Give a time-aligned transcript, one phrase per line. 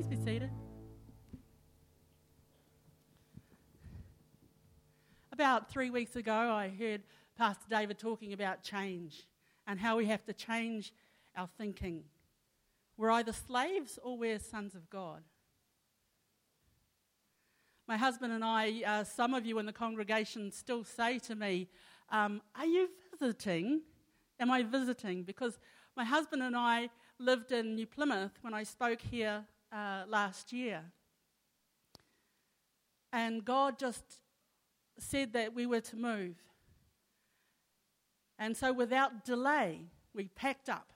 [0.00, 0.50] Please be seated.
[5.30, 7.02] About three weeks ago, I heard
[7.36, 9.26] Pastor David talking about change
[9.66, 10.94] and how we have to change
[11.36, 12.04] our thinking.
[12.96, 15.22] We're either slaves or we're sons of God.
[17.86, 21.68] My husband and I, uh, some of you in the congregation still say to me,
[22.08, 22.88] um, Are you
[23.18, 23.82] visiting?
[24.38, 25.24] Am I visiting?
[25.24, 25.58] Because
[25.94, 26.88] my husband and I
[27.18, 30.82] lived in New Plymouth when I spoke here uh, last year.
[33.12, 34.04] And God just
[34.98, 36.36] said that we were to move.
[38.38, 39.80] And so, without delay,
[40.14, 40.92] we packed up.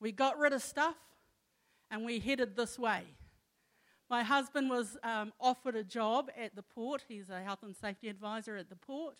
[0.00, 0.96] We got rid of stuff
[1.90, 3.02] and we headed this way.
[4.08, 7.04] My husband was um, offered a job at the port.
[7.08, 9.16] He's a health and safety advisor at the port.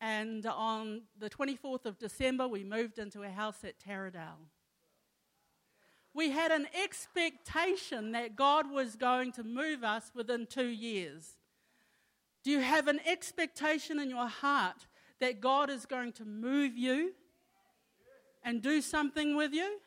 [0.00, 4.48] And on the 24th of December, we moved into a house at Taradale.
[6.14, 11.36] We had an expectation that God was going to move us within two years.
[12.42, 14.86] Do you have an expectation in your heart
[15.20, 17.12] that God is going to move you
[18.42, 19.78] and do something with you?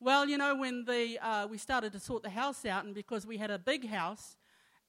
[0.00, 3.26] Well, you know, when the, uh, we started to sort the house out, and because
[3.26, 4.36] we had a big house,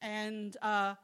[0.02, 0.94] and, uh,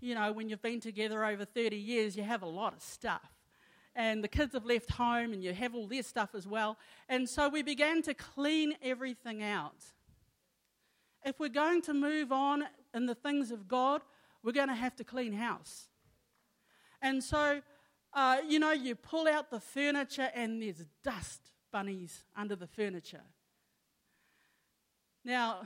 [0.00, 3.39] you know, when you've been together over 30 years, you have a lot of stuff.
[4.00, 6.78] And the kids have left home, and you have all their stuff as well.
[7.06, 9.76] And so we began to clean everything out.
[11.22, 14.00] If we're going to move on in the things of God,
[14.42, 15.90] we're going to have to clean house.
[17.02, 17.60] And so,
[18.14, 23.26] uh, you know, you pull out the furniture, and there's dust bunnies under the furniture.
[25.26, 25.64] Now,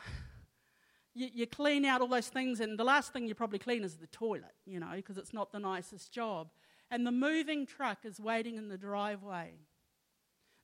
[1.14, 3.94] you, you, clean out all those things, and the last thing you probably clean is
[3.94, 6.48] the toilet, you know, because it's not the nicest job.
[6.94, 9.54] And the moving truck is waiting in the driveway.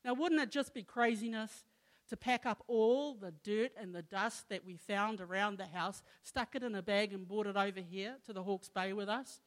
[0.04, 1.64] Now, wouldn't it just be craziness
[2.08, 6.04] to pack up all the dirt and the dust that we found around the house,
[6.22, 9.08] stuck it in a bag, and brought it over here to the Hawke's Bay with
[9.08, 9.40] us?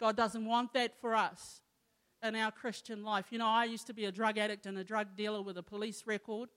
[0.00, 1.60] God doesn't want that for us
[2.22, 3.26] in our Christian life.
[3.28, 5.62] You know, I used to be a drug addict and a drug dealer with a
[5.62, 6.48] police record.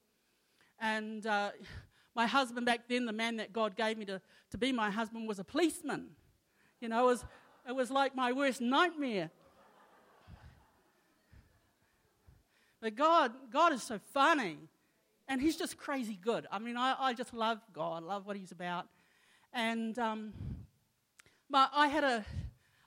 [0.79, 1.49] And uh,
[2.15, 5.27] my husband back then, the man that God gave me to, to be my husband,
[5.27, 6.11] was a policeman.
[6.79, 7.25] You know, was,
[7.69, 9.29] it was like my worst nightmare.
[12.81, 14.57] But God, God is so funny.
[15.27, 16.47] And He's just crazy good.
[16.51, 18.87] I mean, I, I just love God, love what He's about.
[19.53, 20.33] And um,
[21.53, 22.25] I had a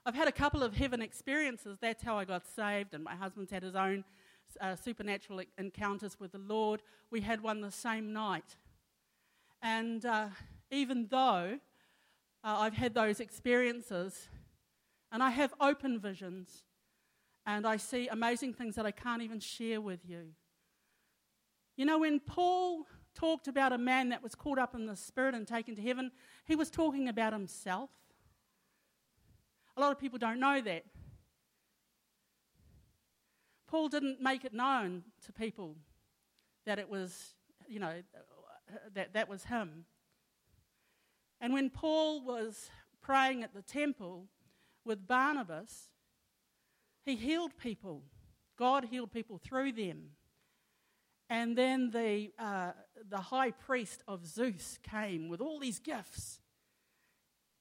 [0.04, 1.78] I've had a couple of heaven experiences.
[1.81, 4.03] That's how I got saved, and my husband's had his own
[4.60, 6.82] uh, supernatural encounters with the Lord.
[7.09, 8.56] We had one the same night.
[9.62, 10.26] And uh,
[10.72, 11.60] even though
[12.43, 14.28] uh, I've had those experiences,
[15.12, 16.65] and I have open visions,
[17.45, 20.28] and I see amazing things that I can't even share with you.
[21.77, 25.34] You know, when Paul talked about a man that was caught up in the Spirit
[25.34, 26.11] and taken to heaven,
[26.47, 27.91] he was talking about himself.
[29.77, 30.84] A lot of people don't know that.
[33.67, 35.77] Paul didn't make it known to people
[36.67, 37.34] that it was,
[37.69, 38.03] you know,
[38.94, 39.84] that that was him.
[41.41, 44.27] And when Paul was praying at the temple
[44.84, 45.88] with Barnabas,
[47.04, 48.03] he healed people.
[48.59, 50.10] God healed people through them.
[51.31, 52.72] And then the, uh,
[53.09, 56.41] the high priest of Zeus came with all these gifts.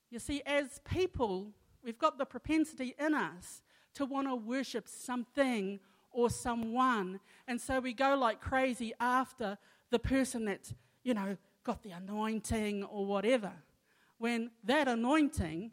[0.09, 3.61] You see, as people, We've got the propensity in us
[3.95, 5.79] to want to worship something
[6.11, 7.19] or someone.
[7.47, 9.57] And so we go like crazy after
[9.89, 13.51] the person that's, you know, got the anointing or whatever.
[14.17, 15.71] When that anointing,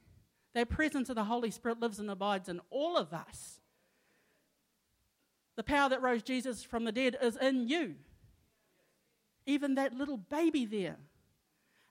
[0.54, 3.60] that presence of the Holy Spirit lives and abides in all of us.
[5.56, 7.96] The power that rose Jesus from the dead is in you.
[9.46, 10.96] Even that little baby there.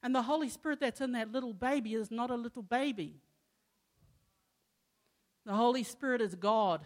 [0.02, 3.16] And the Holy Spirit that's in that little baby is not a little baby.
[5.46, 6.82] The Holy Spirit is God.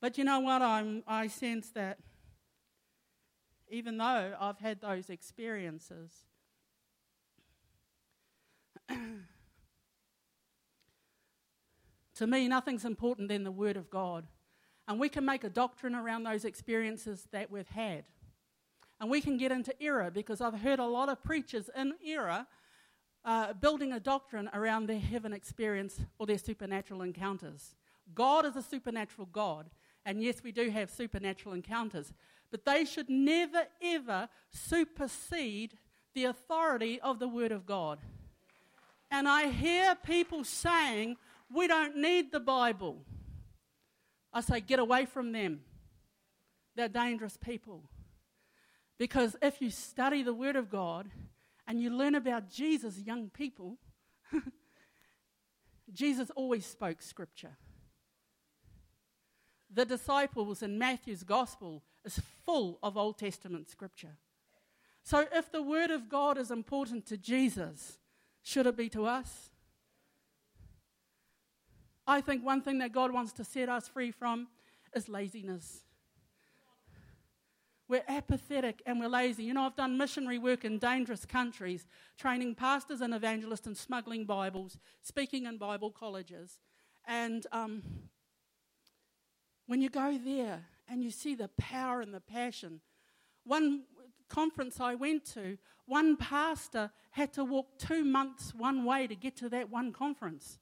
[0.00, 0.62] But you know what?
[0.62, 1.98] I'm, I sense that
[3.70, 6.10] even though I've had those experiences,
[12.16, 14.26] to me, nothing's important than the Word of God.
[14.88, 18.04] And we can make a doctrine around those experiences that we've had.
[19.00, 22.46] And we can get into error because I've heard a lot of preachers in error
[23.24, 27.74] uh, building a doctrine around their heaven experience or their supernatural encounters.
[28.14, 29.70] God is a supernatural God,
[30.04, 32.12] and yes, we do have supernatural encounters,
[32.50, 35.78] but they should never ever supersede
[36.14, 37.98] the authority of the Word of God.
[39.10, 41.16] And I hear people saying,
[41.54, 43.04] we don't need the Bible.
[44.32, 45.60] I say, get away from them.
[46.74, 47.84] They're dangerous people.
[48.98, 51.10] Because if you study the Word of God
[51.66, 53.78] and you learn about Jesus, young people,
[55.92, 57.56] Jesus always spoke Scripture.
[59.72, 64.16] The disciples in Matthew's Gospel is full of Old Testament Scripture.
[65.02, 67.98] So if the Word of God is important to Jesus,
[68.42, 69.51] should it be to us?
[72.06, 74.48] I think one thing that God wants to set us free from
[74.94, 75.84] is laziness.
[77.88, 79.44] We're apathetic and we're lazy.
[79.44, 84.24] You know, I've done missionary work in dangerous countries, training pastors and evangelists and smuggling
[84.24, 86.58] Bibles, speaking in Bible colleges.
[87.06, 87.82] And um,
[89.66, 92.80] when you go there and you see the power and the passion,
[93.44, 93.82] one
[94.28, 99.36] conference I went to, one pastor had to walk two months one way to get
[99.36, 100.58] to that one conference.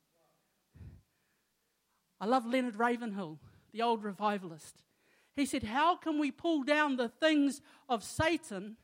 [2.20, 3.38] I love Leonard Ravenhill,
[3.72, 4.82] the old revivalist.
[5.34, 8.76] He said, How can we pull down the things of Satan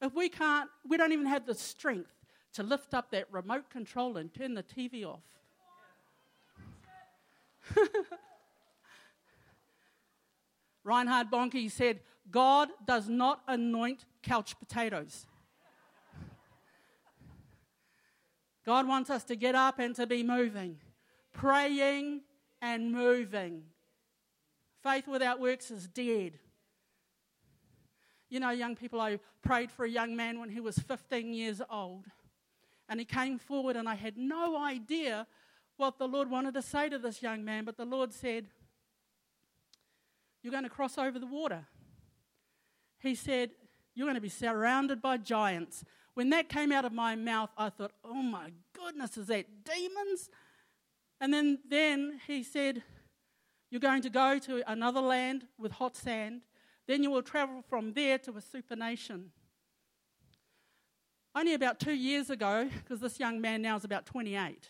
[0.00, 2.12] if we can't, we don't even have the strength
[2.52, 5.22] to lift up that remote control and turn the TV off?
[10.84, 12.00] Reinhard Bonnke said,
[12.30, 15.26] God does not anoint couch potatoes.
[18.64, 20.78] God wants us to get up and to be moving,
[21.32, 22.22] praying
[22.64, 23.62] and moving.
[24.82, 26.38] Faith without works is dead.
[28.30, 31.60] You know, young people, I prayed for a young man when he was 15 years
[31.70, 32.06] old.
[32.88, 35.26] And he came forward, and I had no idea
[35.76, 37.66] what the Lord wanted to say to this young man.
[37.66, 38.46] But the Lord said,
[40.42, 41.66] You're going to cross over the water.
[42.98, 43.50] He said,
[43.94, 45.84] You're going to be surrounded by giants.
[46.14, 50.30] When that came out of my mouth, I thought, Oh my goodness, is that demons?
[51.20, 52.82] And then, then he said,
[53.74, 56.42] you're going to go to another land with hot sand.
[56.86, 59.32] Then you will travel from there to a super nation.
[61.34, 64.68] Only about two years ago, because this young man now is about 28,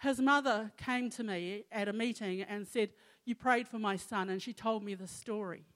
[0.00, 2.90] his mother came to me at a meeting and said,
[3.24, 5.66] You prayed for my son, and she told me the story.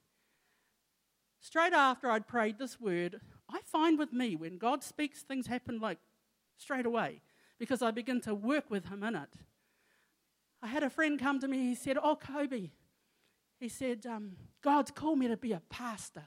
[1.39, 5.79] Straight after I'd prayed this word, I find with me when God speaks, things happen
[5.79, 5.99] like
[6.57, 7.21] straight away
[7.57, 9.29] because I begin to work with Him in it.
[10.63, 11.57] I had a friend come to me.
[11.57, 12.69] He said, Oh, Kobe,
[13.59, 16.23] he said, um, God's called me to be a pastor.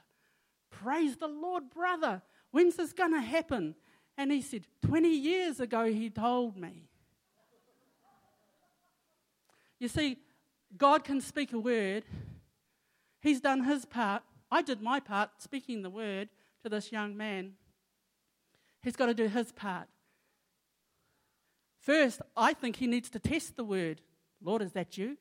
[0.69, 2.21] Praise the Lord, brother.
[2.51, 3.73] When's this going to happen?
[4.15, 6.87] And he said, 20 years ago, he told me.
[9.79, 10.17] You see,
[10.77, 12.05] God can speak a word.
[13.21, 14.21] He's done his part.
[14.51, 16.29] I did my part, speaking the word
[16.61, 17.53] to this young man.
[18.83, 19.87] He's got to do his part.
[21.79, 24.01] First, I think he needs to test the word.
[24.41, 25.17] Lord, is that you?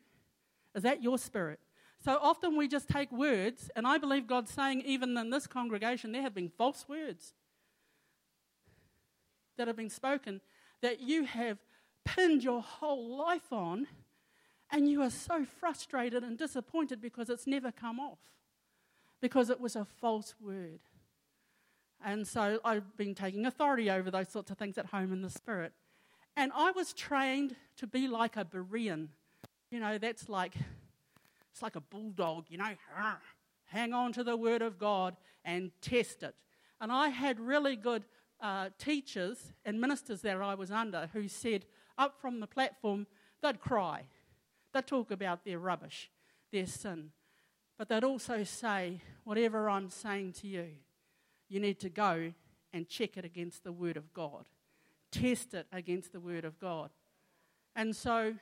[0.75, 1.61] Is that your spirit?
[2.05, 6.13] So often we just take words, and I believe God's saying, even in this congregation,
[6.13, 7.33] there have been false words
[9.57, 10.41] that have been spoken
[10.83, 11.59] that you have
[12.05, 13.87] pinned your whole life on,
[14.71, 18.19] and you are so frustrated and disappointed because it's never come off,
[19.21, 20.81] because it was a false word.
[22.05, 25.31] And so I've been taking authority over those sorts of things at home in the
[25.31, 25.73] spirit.
[26.37, 29.09] And I was trained to be like a Berean.
[29.71, 30.55] You know, that's like,
[31.51, 32.75] it's like a bulldog, you know,
[33.65, 36.35] hang on to the word of God and test it.
[36.81, 38.05] And I had really good
[38.41, 41.65] uh, teachers and ministers that I was under who said,
[41.97, 43.07] up from the platform,
[43.43, 44.03] they'd cry.
[44.75, 46.11] They'd talk about their rubbish,
[46.53, 47.13] their sin.
[47.79, 50.67] But they'd also say, whatever I'm saying to you,
[51.49, 52.35] you need to go
[52.75, 54.45] and check it against the Word of God
[55.11, 56.91] test it against the Word of God.
[57.75, 58.35] And so,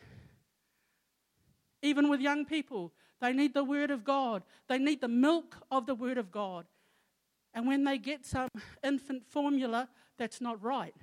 [1.82, 5.86] even with young people, they need the Word of God, they need the milk of
[5.86, 6.66] the Word of God.
[7.52, 8.48] And when they get some
[8.82, 10.94] infant formula that's not right,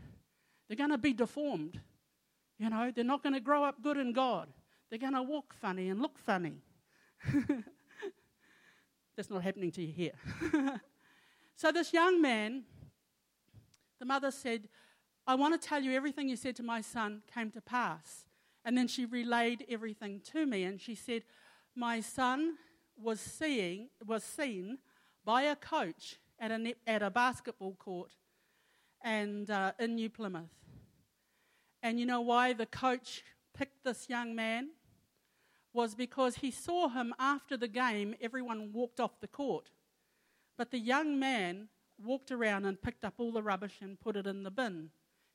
[0.68, 1.80] they're going to be deformed.
[2.60, 4.50] You know, they're not going to grow up good in God.
[4.90, 6.62] They're going to walk funny and look funny.
[9.16, 10.12] that's not happening to you here.
[11.56, 12.64] so, this young man,
[14.00, 14.68] the mother said,
[15.28, 18.26] I want to tell you everything you said to my son came to pass.
[18.66, 21.24] And then she relayed everything to me, and she said,
[21.76, 22.56] My son
[22.96, 24.78] was, seeing, was seen
[25.26, 28.12] by a coach at a, at a basketball court
[29.04, 30.50] and, uh, in New Plymouth.
[31.82, 33.24] And you know why the coach
[33.58, 34.70] picked this young man?
[35.74, 39.70] Was because he saw him after the game, everyone walked off the court.
[40.58, 44.28] But the young man walked around and picked up all the rubbish and put it
[44.28, 44.90] in the bin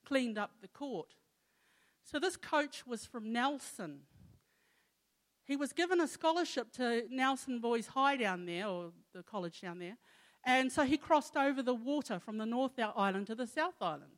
[0.06, 1.14] cleaned up the court.
[2.04, 4.00] So this coach was from Nelson.
[5.44, 9.78] He was given a scholarship to Nelson Boys High down there, or the college down
[9.78, 9.96] there,
[10.44, 14.12] And so he crossed over the water from the North Island to the South Island.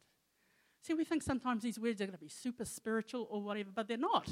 [0.82, 3.88] See, we think sometimes these words are going to be super spiritual or whatever, but
[3.88, 4.28] they're not.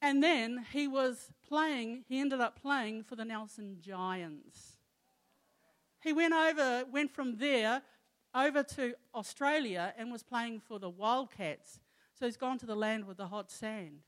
[0.00, 4.78] And then he was playing, he ended up playing for the Nelson Giants.
[6.00, 7.82] He went over, went from there
[8.34, 11.80] over to Australia and was playing for the Wildcats.
[12.18, 14.00] So he's gone to the land with the hot sand.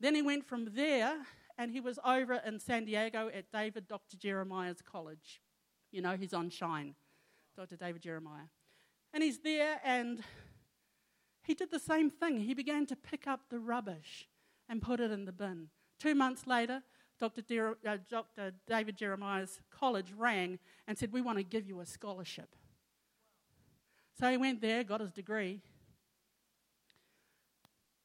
[0.00, 1.16] Then he went from there
[1.56, 4.16] and he was over in San Diego at David Dr.
[4.16, 5.42] Jeremiah's college.
[5.90, 6.94] You know, he's on Shine,
[7.56, 7.76] Dr.
[7.76, 8.46] David Jeremiah.
[9.12, 10.22] And he's there and
[11.42, 12.40] he did the same thing.
[12.40, 14.28] He began to pick up the rubbish
[14.68, 15.68] and put it in the bin.
[15.98, 16.82] Two months later,
[17.18, 17.42] Dr.
[17.42, 18.52] De- uh, Dr.
[18.66, 22.54] David Jeremiah's college rang and said, We want to give you a scholarship.
[24.18, 25.60] So he went there, got his degree.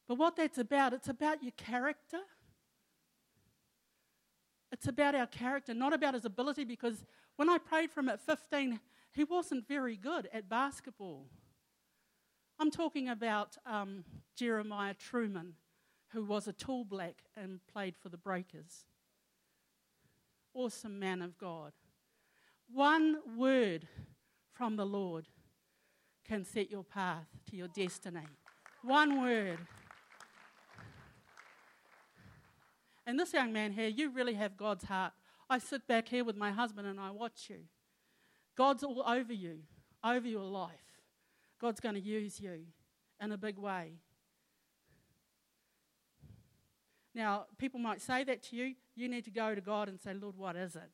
[0.08, 2.20] But what that's about, it's about your character.
[4.72, 7.04] It's about our character, not about his ability, because
[7.36, 8.80] when I prayed for him at 15,
[9.14, 11.28] he wasn't very good at basketball.
[12.60, 14.04] I'm talking about um,
[14.36, 15.54] Jeremiah Trueman,
[16.10, 18.86] who was a tall black and played for the Breakers.
[20.54, 21.72] Awesome man of God.
[22.72, 23.88] One word
[24.52, 25.28] from the Lord
[26.28, 28.28] can set your path to your destiny.
[28.84, 29.60] One word.
[33.06, 35.14] And this young man here, you really have God's heart.
[35.50, 37.60] I sit back here with my husband and I watch you.
[38.56, 39.60] God's all over you,
[40.04, 40.72] over your life.
[41.60, 42.66] God's going to use you
[43.22, 43.94] in a big way.
[47.16, 48.76] Now, people might say that to you.
[48.96, 50.90] You need to go to God and say, Lord, what is it?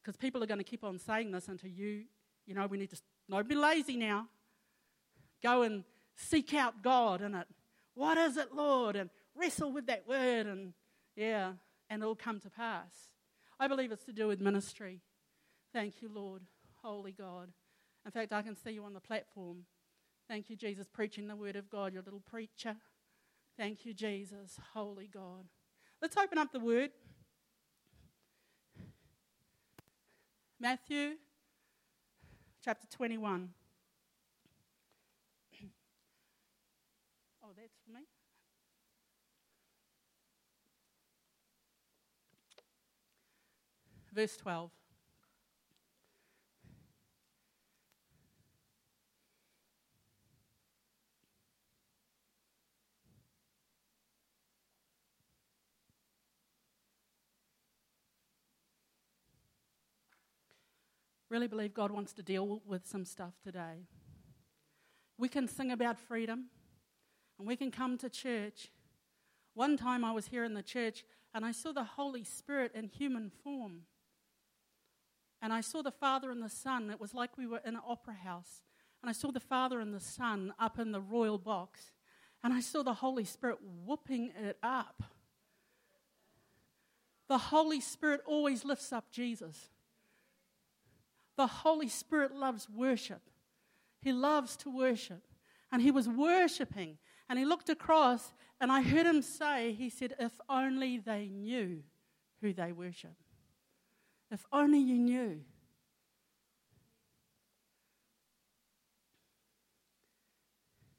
[0.00, 2.04] Because people are going to keep on saying this until you,
[2.46, 4.28] you know, we need to, not be lazy now.
[5.42, 5.84] Go and
[6.16, 7.46] seek out God in it.
[7.94, 8.96] What is it, Lord?
[8.96, 10.72] And wrestle with that word, and
[11.16, 11.52] yeah,
[11.90, 12.92] and it'll come to pass.
[13.58, 15.00] I believe it's to do with ministry.
[15.72, 16.42] Thank you, Lord,
[16.82, 17.50] holy God.
[18.04, 19.64] In fact, I can see you on the platform.
[20.28, 22.76] Thank you, Jesus, preaching the word of God, your little preacher.
[23.58, 25.44] Thank you, Jesus, holy God.
[26.00, 26.90] Let's open up the word.
[30.60, 31.16] Matthew
[32.64, 33.48] chapter 21.
[37.42, 38.02] Oh, that's for me.
[44.14, 44.70] Verse 12.
[61.30, 63.86] Really believe God wants to deal with some stuff today.
[65.18, 66.46] We can sing about freedom
[67.38, 68.68] and we can come to church.
[69.54, 71.04] One time I was here in the church
[71.34, 73.82] and I saw the Holy Spirit in human form.
[75.40, 76.90] And I saw the Father and the Son.
[76.90, 78.62] It was like we were in an opera house.
[79.02, 81.92] And I saw the Father and the Son up in the royal box.
[82.42, 85.02] And I saw the Holy Spirit whooping it up.
[87.28, 89.68] The Holy Spirit always lifts up Jesus.
[91.38, 93.22] The Holy Spirit loves worship.
[94.02, 95.22] He loves to worship.
[95.70, 96.98] And he was worshiping.
[97.28, 101.84] And he looked across, and I heard him say, He said, If only they knew
[102.42, 103.14] who they worship.
[104.32, 105.40] If only you knew.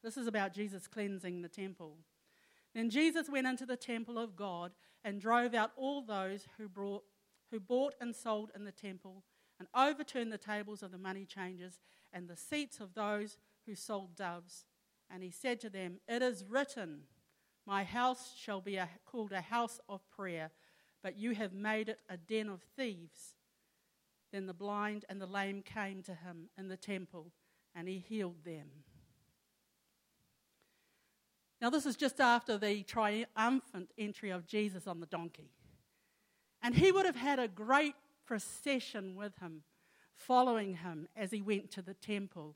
[0.02, 1.98] This is about Jesus cleansing the temple.
[2.74, 4.72] Then Jesus went into the temple of God
[5.04, 7.04] and drove out all those who, brought,
[7.52, 9.24] who bought and sold in the temple
[9.60, 11.80] and overturned the tables of the money changers
[12.14, 14.66] and the seats of those who sold doves.
[15.12, 17.02] And he said to them, It is written,
[17.66, 20.52] My house shall be a, called a house of prayer,
[21.04, 23.36] but you have made it a den of thieves.
[24.32, 27.32] Then the blind and the lame came to him in the temple,
[27.76, 28.68] and he healed them.
[31.62, 35.52] Now, this is just after the triumphant entry of Jesus on the donkey.
[36.62, 37.96] And he would have had a great
[38.30, 39.64] procession with him,
[40.14, 42.56] following him as he went to the temple.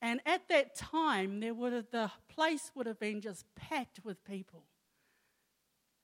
[0.00, 4.24] And at that time, there would have, the place would have been just packed with
[4.24, 4.62] people,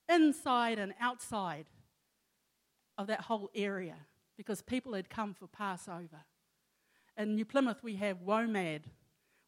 [0.09, 1.67] inside and outside
[2.97, 3.95] of that whole area,
[4.35, 6.25] because people had come for Passover.
[7.15, 8.81] In New Plymouth, we have WOMAD.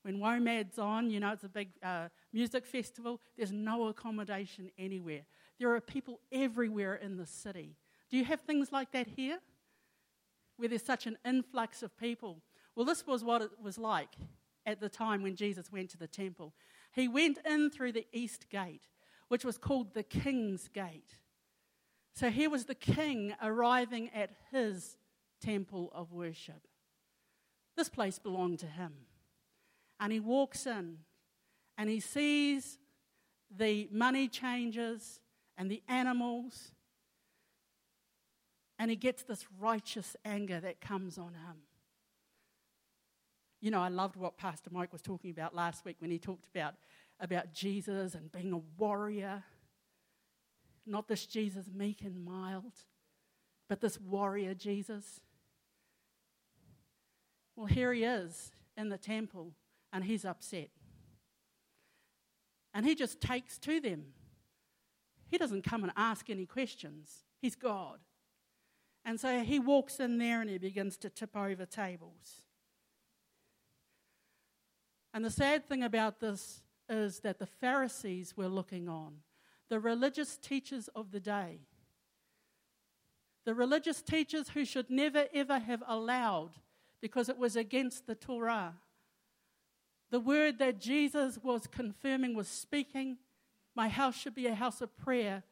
[0.03, 5.25] When WOMAD's on, you know, it's a big uh, music festival, there's no accommodation anywhere.
[5.59, 7.75] There are people everywhere in the city.
[8.09, 9.39] Do you have things like that here?
[10.57, 12.41] Where there's such an influx of people.
[12.75, 14.15] Well, this was what it was like
[14.65, 16.53] at the time when Jesus went to the temple.
[16.93, 18.87] He went in through the east gate,
[19.27, 21.19] which was called the King's Gate.
[22.13, 24.97] So here was the king arriving at his
[25.41, 26.67] temple of worship.
[27.75, 28.93] This place belonged to him.
[29.99, 30.99] And he walks in
[31.77, 32.77] and he sees
[33.55, 35.19] the money changers
[35.57, 36.71] and the animals.
[38.77, 41.57] And he gets this righteous anger that comes on him.
[43.61, 46.45] You know, I loved what Pastor Mike was talking about last week when he talked
[46.53, 46.75] about,
[47.19, 49.43] about Jesus and being a warrior.
[50.85, 52.73] Not this Jesus meek and mild,
[53.67, 55.21] but this warrior Jesus.
[57.55, 59.53] Well, here he is in the temple,
[59.93, 60.69] and he's upset.
[62.73, 64.03] And he just takes to them.
[65.29, 67.99] He doesn't come and ask any questions, he's God.
[69.05, 72.41] And so he walks in there and he begins to tip over tables.
[75.13, 79.17] And the sad thing about this is that the Pharisees were looking on,
[79.69, 81.59] the religious teachers of the day,
[83.45, 86.51] the religious teachers who should never ever have allowed
[86.99, 88.73] because it was against the Torah.
[90.09, 93.17] The word that Jesus was confirming, was speaking,
[93.75, 95.43] my house should be a house of prayer,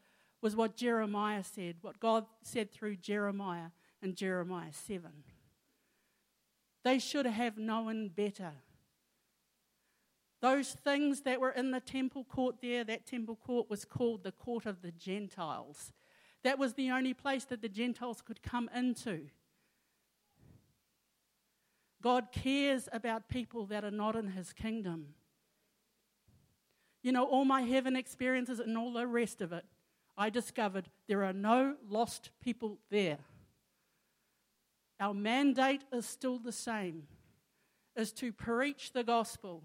[0.43, 3.69] was what Jeremiah said, what God said through Jeremiah
[4.01, 5.09] in Jeremiah 7.
[6.83, 8.51] They should have known better.
[10.41, 14.33] Those things that were in the temple court there, that temple court was called the
[14.33, 15.93] court of the Gentiles.
[16.43, 19.27] That was the only place that the Gentiles could come into.
[22.01, 25.13] God cares about people that are not in his kingdom.
[27.01, 29.63] You know, all my heaven experiences and all the rest of it,
[30.17, 33.19] I discovered there are no lost people there.
[34.99, 37.03] Our mandate is still the same
[37.95, 39.61] is to preach the gospel,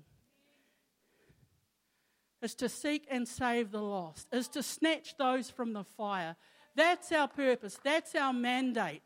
[2.42, 6.36] is to seek and save the lost, is to snatch those from the fire.
[6.74, 9.02] That's our purpose, that's our mandate.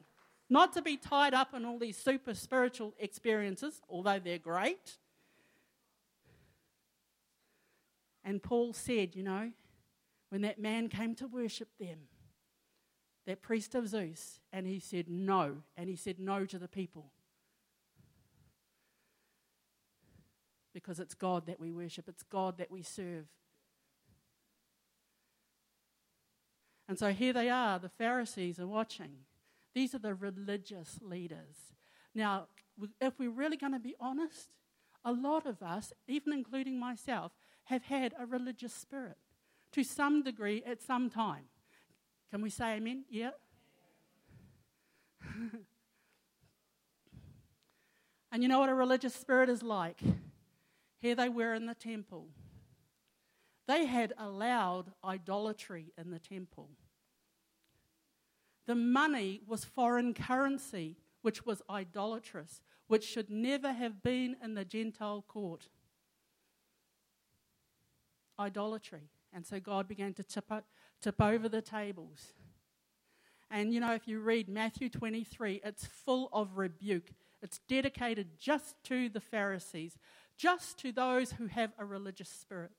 [0.51, 4.99] Not to be tied up in all these super spiritual experiences, although they're great.
[8.25, 9.51] And Paul said, you know,
[10.33, 11.99] when that man came to worship them,
[13.27, 17.13] that priest of Zeus, and he said no, and he said no to the people.
[20.73, 23.27] Because it's God that we worship, it's God that we serve.
[26.89, 29.13] And so here they are, the Pharisees are watching.
[29.75, 31.75] These are the religious leaders.
[32.15, 32.47] Now,
[33.03, 34.49] if we're really going to be honest,
[35.05, 37.33] a lot of us, even including myself,
[37.65, 39.19] have had a religious spirit
[39.73, 41.45] to some degree at some time.
[42.31, 43.05] Can we say amen?
[43.11, 43.31] Yeah?
[48.33, 50.01] and you know what a religious spirit is like?
[51.01, 52.29] Here they were in the temple.
[53.67, 56.71] They had allowed idolatry in the temple.
[58.67, 64.65] The money was foreign currency, which was idolatrous, which should never have been in the
[64.65, 65.69] Gentile court.
[68.39, 69.11] Idolatry.
[69.33, 70.65] And so God began to tip, up,
[71.01, 72.33] tip over the tables.
[73.51, 77.13] And you know, if you read Matthew 23, it's full of rebuke.
[77.43, 79.99] It's dedicated just to the Pharisees,
[80.37, 82.71] just to those who have a religious spirit.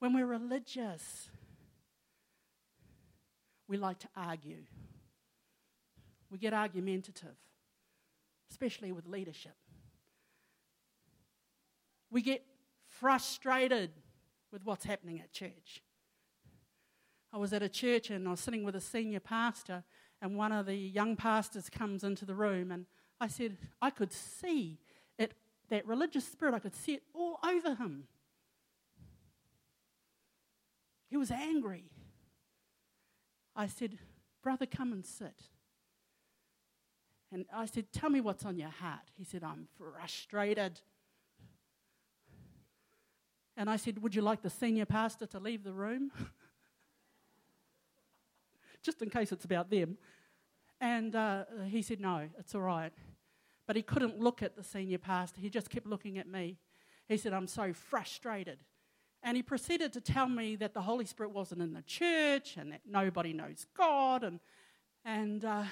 [0.00, 1.28] When we're religious,
[3.68, 4.64] we like to argue.
[6.30, 7.36] We get argumentative,
[8.50, 9.54] especially with leadership.
[12.10, 12.44] We get
[13.00, 13.90] frustrated
[14.52, 15.82] with what's happening at church.
[17.32, 19.84] I was at a church and I was sitting with a senior pastor,
[20.20, 22.86] and one of the young pastors comes into the room, and
[23.20, 24.78] I said, I could see
[25.18, 25.34] it,
[25.68, 28.04] that religious spirit, I could see it all over him.
[31.08, 31.84] He was angry.
[33.56, 33.98] I said,
[34.42, 35.48] Brother, come and sit.
[37.32, 39.10] And I said, Tell me what's on your heart.
[39.16, 40.80] He said, I'm frustrated.
[43.58, 46.12] And I said, Would you like the senior pastor to leave the room?
[48.82, 49.98] Just in case it's about them.
[50.80, 52.92] And uh, he said, No, it's all right.
[53.66, 55.40] But he couldn't look at the senior pastor.
[55.40, 56.56] He just kept looking at me.
[57.06, 58.60] He said, I'm so frustrated.
[59.22, 62.72] And he proceeded to tell me that the Holy Spirit wasn't in the church and
[62.72, 64.22] that nobody knows God.
[64.22, 64.40] And,
[65.04, 65.64] and uh,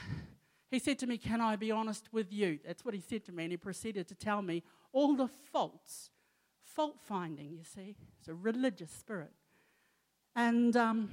[0.71, 2.59] he said to me, Can I be honest with you?
[2.67, 3.45] That's what he said to me.
[3.45, 6.11] And he proceeded to tell me all the faults,
[6.77, 7.97] fault finding, you see.
[8.21, 9.33] It's a religious spirit.
[10.37, 11.09] And um,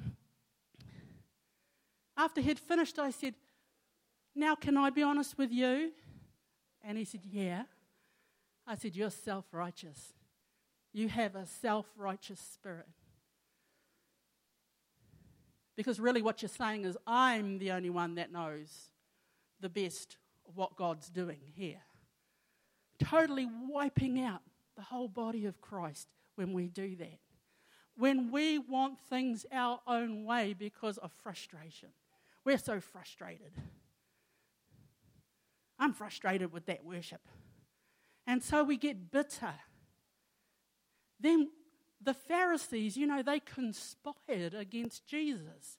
[2.17, 3.33] after he'd finished, I said,
[4.35, 5.93] Now, can I be honest with you?
[6.83, 7.63] And he said, Yeah.
[8.67, 10.13] I said, You're self righteous.
[10.91, 12.89] You have a self righteous spirit.
[15.77, 18.91] Because really, what you're saying is, I'm the only one that knows
[19.59, 21.81] the best of what God's doing here.
[22.99, 24.41] Totally wiping out
[24.75, 27.19] the whole body of Christ when we do that.
[27.95, 31.89] When we want things our own way because of frustration.
[32.43, 33.51] We're so frustrated.
[35.79, 37.21] I'm frustrated with that worship.
[38.25, 39.53] And so we get bitter.
[41.19, 41.49] Then
[42.01, 45.77] the Pharisees, you know, they conspired against Jesus.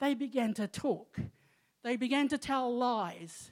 [0.00, 1.18] They began to talk,
[1.82, 3.50] they began to tell lies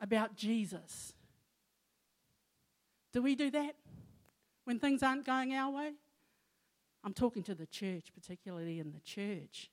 [0.00, 1.14] about Jesus.
[3.12, 3.76] Do we do that
[4.64, 5.92] when things aren't going our way?
[7.02, 9.70] I'm talking to the church, particularly in the church.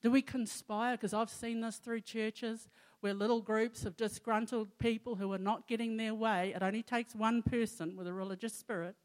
[0.00, 0.96] Do we conspire?
[0.96, 2.68] Because I've seen this through churches
[3.00, 7.14] where little groups of disgruntled people who are not getting their way, it only takes
[7.14, 8.96] one person with a religious spirit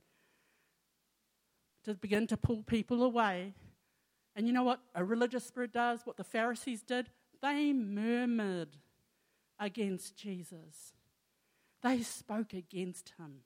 [1.83, 3.53] to begin to pull people away.
[4.35, 6.01] And you know what a religious spirit does?
[6.05, 7.09] What the Pharisees did?
[7.41, 8.77] They murmured
[9.59, 10.93] against Jesus.
[11.83, 13.41] They spoke against him.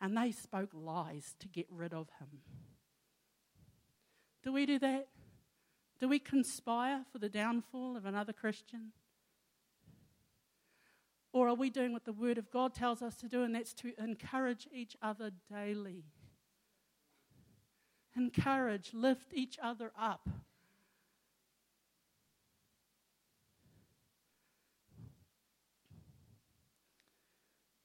[0.00, 2.40] And they spoke lies to get rid of him.
[4.42, 5.08] Do we do that?
[5.98, 8.92] Do we conspire for the downfall of another Christian?
[11.32, 13.72] Or are we doing what the Word of God tells us to do, and that's
[13.74, 16.04] to encourage each other daily?
[18.14, 20.28] Encourage, lift each other up.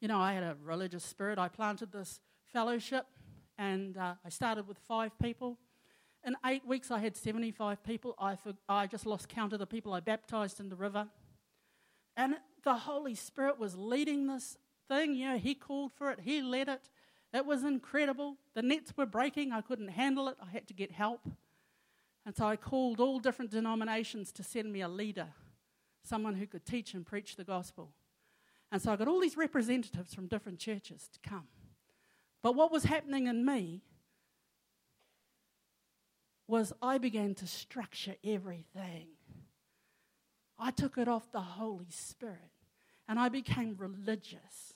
[0.01, 1.37] You know, I had a religious spirit.
[1.37, 2.19] I planted this
[2.51, 3.05] fellowship,
[3.59, 5.59] and uh, I started with five people.
[6.25, 8.15] In eight weeks, I had 75 people.
[8.17, 11.07] I, for, I just lost count of the people I baptized in the river.
[12.17, 12.33] And
[12.63, 15.13] the Holy Spirit was leading this thing.
[15.13, 16.89] You know, He called for it, He led it.
[17.31, 18.37] It was incredible.
[18.55, 19.53] The nets were breaking.
[19.53, 20.37] I couldn't handle it.
[20.43, 21.21] I had to get help.
[22.25, 25.27] And so I called all different denominations to send me a leader,
[26.03, 27.91] someone who could teach and preach the gospel.
[28.71, 31.47] And so I got all these representatives from different churches to come.
[32.41, 33.81] But what was happening in me
[36.47, 39.07] was I began to structure everything.
[40.57, 42.51] I took it off the Holy Spirit
[43.07, 44.73] and I became religious.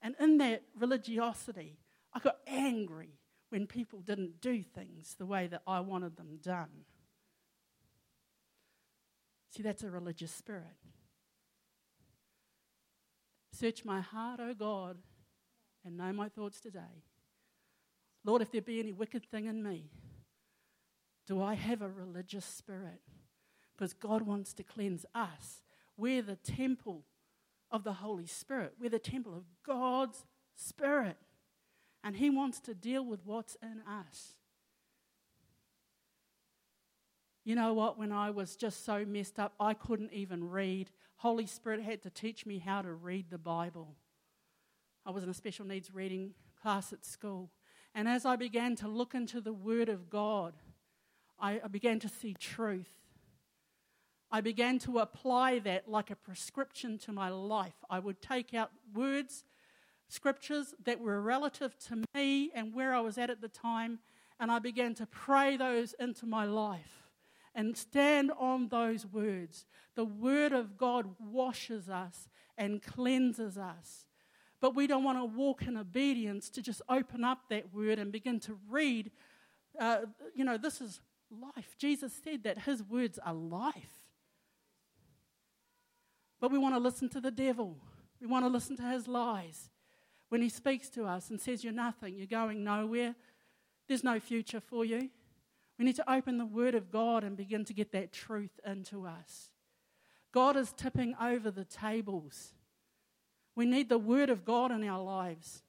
[0.00, 1.78] And in that religiosity,
[2.12, 3.18] I got angry
[3.50, 6.84] when people didn't do things the way that I wanted them done.
[9.50, 10.76] See, that's a religious spirit.
[13.58, 14.98] Search my heart, O God,
[15.84, 17.04] and know my thoughts today.
[18.24, 19.90] Lord, if there be any wicked thing in me,
[21.26, 23.00] do I have a religious spirit?
[23.78, 25.62] because God wants to cleanse us.
[25.96, 27.04] We're the temple
[27.70, 30.24] of the Holy Spirit, we're the temple of God's
[30.56, 31.16] Spirit.
[32.02, 34.34] And He wants to deal with what's in us.
[37.48, 37.98] You know what?
[37.98, 40.90] When I was just so messed up, I couldn't even read.
[41.16, 43.94] Holy Spirit had to teach me how to read the Bible.
[45.06, 47.48] I was in a special needs reading class at school.
[47.94, 50.56] And as I began to look into the Word of God,
[51.40, 52.92] I, began to see truth.
[54.30, 57.82] I began to apply that like a prescription to my life.
[57.88, 59.44] I would take out words,
[60.10, 64.00] scriptures that were relative to me and where I was at at the time,
[64.38, 67.07] and I began to pray those into my life
[67.54, 69.66] and stand on those words.
[69.94, 74.04] The Word of God washes us and cleanses us.
[74.60, 78.10] But we don't want to walk in obedience to just open up that Word and
[78.10, 79.10] begin to read.
[79.78, 80.00] Uh,
[80.34, 81.76] you know, this is life.
[81.78, 83.98] Jesus said that His words are life.
[86.40, 87.76] But we want to listen to the devil.
[88.20, 89.70] We want to listen to his lies.
[90.28, 93.14] When he speaks to us and says, You're nothing, you're going nowhere,
[93.88, 95.10] there's no future for you.
[95.78, 99.06] We need to open the Word of God and begin to get that truth into
[99.06, 99.50] us.
[100.32, 102.52] God is tipping over the tables.
[103.54, 105.62] We need the Word of God in our lives.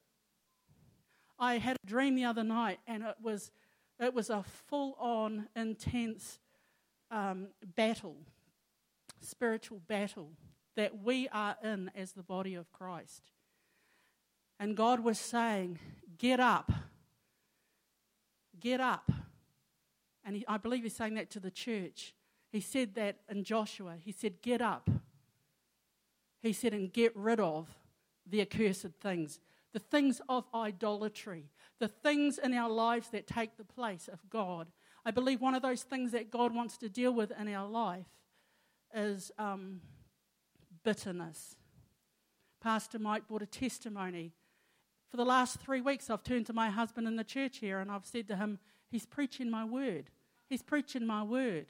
[1.38, 3.52] I had a dream the other night, and it was,
[4.00, 6.40] it was a full on, intense
[7.12, 8.18] um, battle,
[9.22, 10.32] spiritual battle
[10.76, 13.32] that we are in as the body of Christ.
[14.60, 15.80] And God was saying,
[16.18, 16.72] Get up.
[18.60, 19.10] Get up.
[20.30, 22.14] And he, I believe he's saying that to the church.
[22.52, 23.96] He said that in Joshua.
[24.00, 24.88] He said, Get up.
[26.44, 27.68] He said, and get rid of
[28.28, 29.40] the accursed things,
[29.74, 34.68] the things of idolatry, the things in our lives that take the place of God.
[35.04, 38.06] I believe one of those things that God wants to deal with in our life
[38.94, 39.82] is um,
[40.84, 41.56] bitterness.
[42.62, 44.34] Pastor Mike brought a testimony.
[45.10, 47.90] For the last three weeks, I've turned to my husband in the church here and
[47.90, 48.60] I've said to him,
[48.92, 50.10] He's preaching my word.
[50.50, 51.68] He's preaching my word.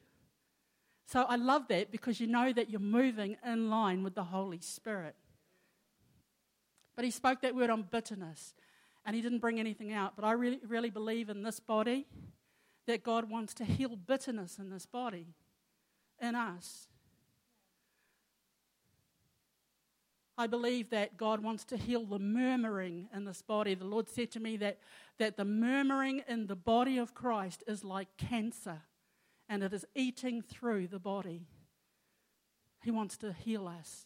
[1.06, 4.60] So I love that because you know that you're moving in line with the Holy
[4.60, 5.16] Spirit.
[6.96, 8.54] But he spoke that word on bitterness
[9.06, 10.14] and he didn't bring anything out.
[10.16, 12.08] But I really, really believe in this body
[12.88, 15.28] that God wants to heal bitterness in this body,
[16.22, 16.88] in us.
[20.40, 23.76] I believe that God wants to heal the murmuring in this body.
[23.76, 24.78] The Lord said to me that,
[25.18, 28.84] that the murmuring in the body of Christ is like cancer
[29.50, 31.42] and it is eating through the body.
[32.82, 34.06] He wants to heal us.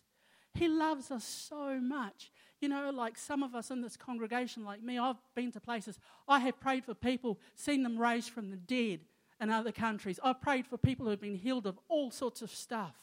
[0.56, 2.32] He loves us so much.
[2.60, 6.00] You know, like some of us in this congregation, like me, I've been to places,
[6.28, 9.02] I have prayed for people, seen them raised from the dead
[9.40, 10.20] in other countries.
[10.24, 12.96] I've prayed for people who have been healed of all sorts of stuff.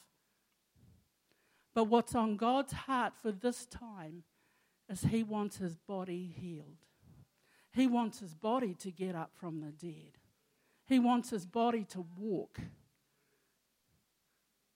[1.74, 4.24] But what's on God's heart for this time
[4.88, 6.84] is He wants His body healed.
[7.72, 10.18] He wants His body to get up from the dead.
[10.86, 12.58] He wants His body to walk.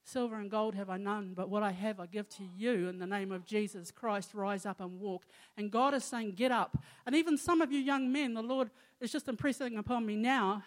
[0.06, 2.98] Silver and gold have I none, but what I have I give to you in
[2.98, 4.34] the name of Jesus Christ.
[4.34, 5.24] Rise up and walk.
[5.56, 6.76] And God is saying, Get up.
[7.06, 10.62] And even some of you young men, the Lord is just impressing upon me now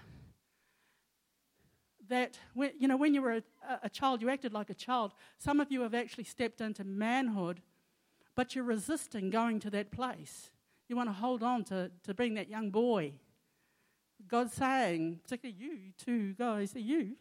[2.09, 3.43] that when, you know when you were a,
[3.83, 5.13] a, child you acted like a child.
[5.37, 7.61] Some of you have actually stepped into manhood
[8.37, 10.51] but you're resisting going to that place.
[10.87, 13.13] You want to hold on to, to being that young boy.
[14.27, 17.15] God's saying particularly you two guys you?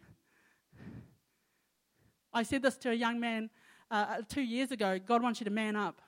[2.33, 3.49] I said this to a young man
[3.91, 4.99] uh, two years ago.
[4.99, 6.03] God wants you to man up.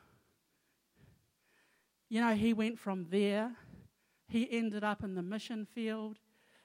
[2.10, 3.52] You know he went from there.
[4.28, 6.18] He ended up in the mission field.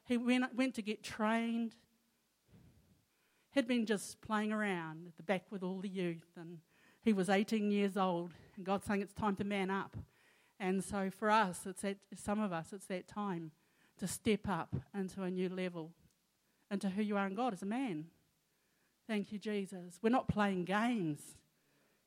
[0.05, 1.75] He went, went to get trained
[3.53, 6.59] had been just playing around at the back with all the youth, and
[7.01, 9.95] he was 18 years old, and God's saying it's time to man up.
[10.59, 13.51] And so for us, it's that, some of us, it's that time
[13.99, 15.91] to step up into a new level,
[16.71, 18.05] into who you are in God as a man.
[19.07, 19.99] Thank you, Jesus.
[20.01, 21.19] We're not playing games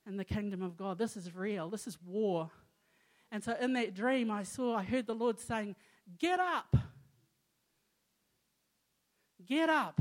[0.06, 0.98] in the kingdom of God.
[0.98, 1.68] This is real.
[1.68, 2.50] This is war.
[3.30, 5.76] And so in that dream, I saw, I heard the Lord saying,
[6.18, 6.76] Get up.
[9.44, 10.00] Get up.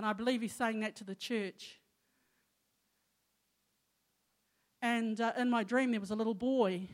[0.00, 1.78] And I believe he's saying that to the church.
[4.80, 6.88] And uh, in my dream, there was a little boy,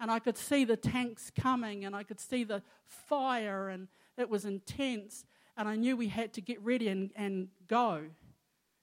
[0.00, 4.30] and I could see the tanks coming, and I could see the fire, and it
[4.30, 5.26] was intense.
[5.58, 8.04] And I knew we had to get ready and, and go,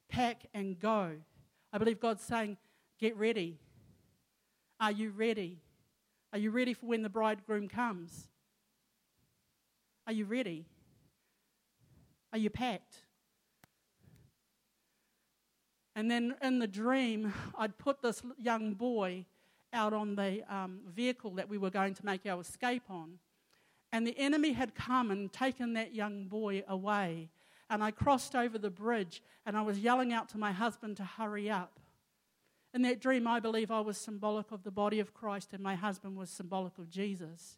[0.07, 1.13] pack and go.
[1.73, 2.57] I believe God's saying,
[2.99, 3.57] Get ready.
[4.79, 5.63] Are you ready?
[6.31, 8.27] Are you ready for when the bridegroom comes?
[10.05, 10.67] Are you ready?
[12.31, 12.97] Are you packed?
[15.95, 19.25] And then in the dream, I'd put this young boy
[19.73, 23.19] out on the um, vehicle that we were going to make our escape on.
[23.91, 27.29] And the enemy had come and taken that young boy away.
[27.69, 31.03] And I crossed over the bridge and I was yelling out to my husband to
[31.03, 31.79] hurry up.
[32.73, 35.75] In that dream, I believe I was symbolic of the body of Christ and my
[35.75, 37.57] husband was symbolic of Jesus.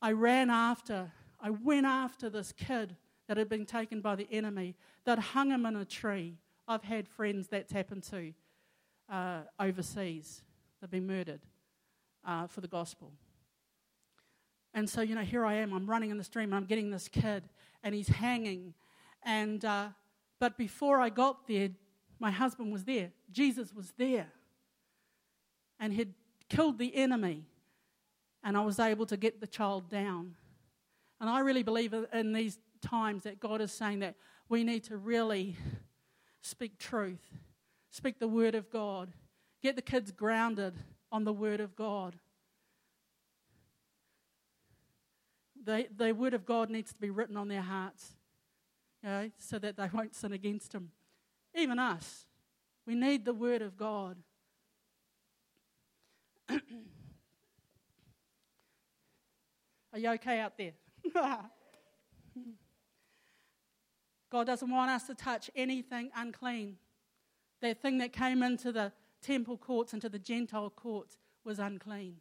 [0.00, 2.96] I ran after, I went after this kid
[3.28, 6.38] that had been taken by the enemy, that hung him in a tree.
[6.68, 8.32] I've had friends that's happened to
[9.08, 10.42] uh, overseas.
[10.80, 11.40] They've been murdered
[12.24, 13.12] uh, for the gospel.
[14.74, 15.72] And so, you know, here I am.
[15.72, 16.52] I'm running in the stream.
[16.52, 17.44] I'm getting this kid,
[17.82, 18.74] and he's hanging.
[19.22, 19.88] And uh,
[20.38, 21.70] but before I got there,
[22.18, 23.10] my husband was there.
[23.30, 24.26] Jesus was there,
[25.80, 26.14] and he'd
[26.48, 27.44] killed the enemy.
[28.44, 30.34] And I was able to get the child down.
[31.20, 34.14] And I really believe in these times that God is saying that
[34.48, 35.56] we need to really
[36.46, 37.38] speak truth,
[37.90, 39.12] speak the word of God,
[39.62, 40.74] get the kids grounded
[41.10, 42.16] on the word of God.
[45.64, 48.12] The, the word of God needs to be written on their hearts
[49.02, 50.90] you know, so that they won't sin against Him.
[51.54, 52.26] Even us,
[52.86, 54.16] we need the word of God.
[56.48, 56.60] Are
[59.98, 60.72] you okay out there?
[64.30, 66.76] God doesn't want us to touch anything unclean.
[67.62, 72.16] That thing that came into the temple courts, into the Gentile courts, was unclean.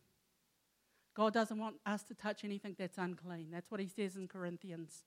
[1.15, 3.49] God doesn't want us to touch anything that's unclean.
[3.51, 5.03] That's what he says in Corinthians.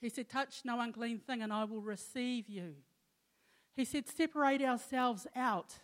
[0.00, 2.74] He said, Touch no unclean thing, and I will receive you.
[3.76, 5.76] He said, Separate ourselves out.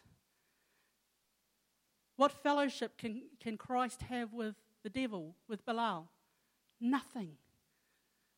[2.17, 6.09] What fellowship can, can Christ have with the devil, with Belial?
[6.81, 7.33] Nothing.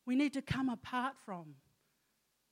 [0.07, 1.55] We need to come apart from,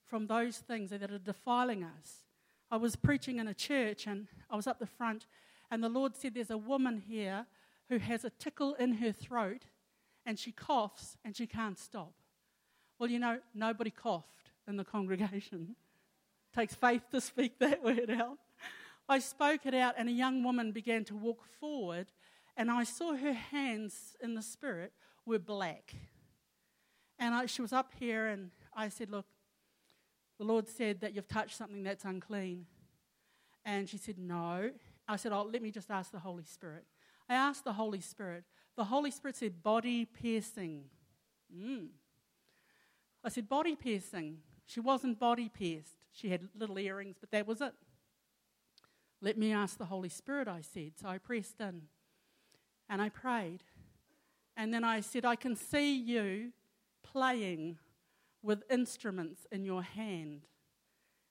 [0.04, 2.24] from those things that are defiling us.
[2.70, 5.26] I was preaching in a church and I was up the front,
[5.70, 7.46] and the Lord said, There's a woman here
[7.88, 9.62] who has a tickle in her throat
[10.24, 12.12] and she coughs and she can't stop.
[12.98, 15.76] Well, you know, nobody coughed in the congregation.
[16.54, 18.38] Takes faith to speak that word out.
[19.08, 22.08] I spoke it out, and a young woman began to walk forward,
[22.56, 24.92] and I saw her hands in the spirit
[25.26, 25.94] were black.
[27.18, 29.26] And I, she was up here, and I said, Look,
[30.38, 32.66] the Lord said that you've touched something that's unclean.
[33.64, 34.70] And she said, No.
[35.08, 36.84] I said, Oh, let me just ask the Holy Spirit.
[37.28, 38.44] I asked the Holy Spirit.
[38.76, 40.84] The Holy Spirit said, Body piercing.
[41.54, 41.88] Mm.
[43.24, 44.38] I said, Body piercing.
[44.66, 45.96] She wasn't body pierced.
[46.12, 47.72] She had little earrings, but that was it.
[49.22, 50.92] Let me ask the Holy Spirit, I said.
[51.00, 51.82] So I pressed in
[52.88, 53.62] and I prayed.
[54.56, 56.52] And then I said, I can see you
[57.02, 57.78] playing
[58.42, 60.46] with instruments in your hand.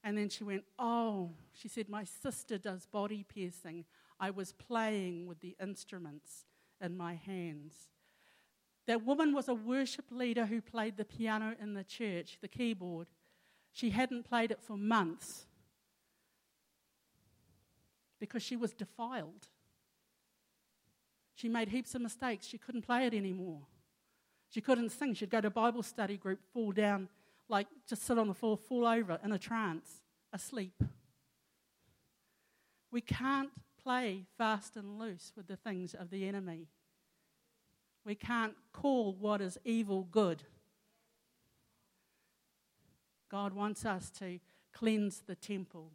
[0.03, 3.85] And then she went, Oh, she said, My sister does body piercing.
[4.19, 6.45] I was playing with the instruments
[6.79, 7.73] in my hands.
[8.85, 13.07] That woman was a worship leader who played the piano in the church, the keyboard.
[13.73, 15.47] She hadn't played it for months
[18.19, 19.47] because she was defiled.
[21.35, 22.47] She made heaps of mistakes.
[22.47, 23.61] She couldn't play it anymore.
[24.49, 25.13] She couldn't sing.
[25.13, 27.09] She'd go to Bible study group, fall down,
[27.49, 30.81] like just sit on the floor, fall over in a trance, asleep.
[32.91, 33.49] We can't
[33.83, 36.69] play fast and loose with the things of the enemy.
[38.05, 40.43] We can't call what is evil good.
[43.29, 44.39] God wants us to
[44.71, 45.91] cleanse the temple.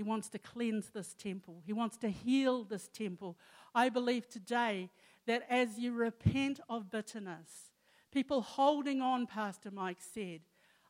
[0.00, 1.60] He wants to cleanse this temple.
[1.66, 3.36] He wants to heal this temple.
[3.74, 4.88] I believe today
[5.26, 7.70] that as you repent of bitterness,
[8.10, 10.40] people holding on, Pastor Mike said,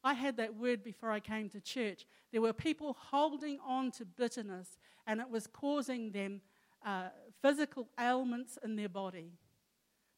[0.05, 2.07] I had that word before I came to church.
[2.31, 6.41] There were people holding on to bitterness, and it was causing them
[6.87, 7.09] uh,
[7.43, 9.33] physical ailments in their body,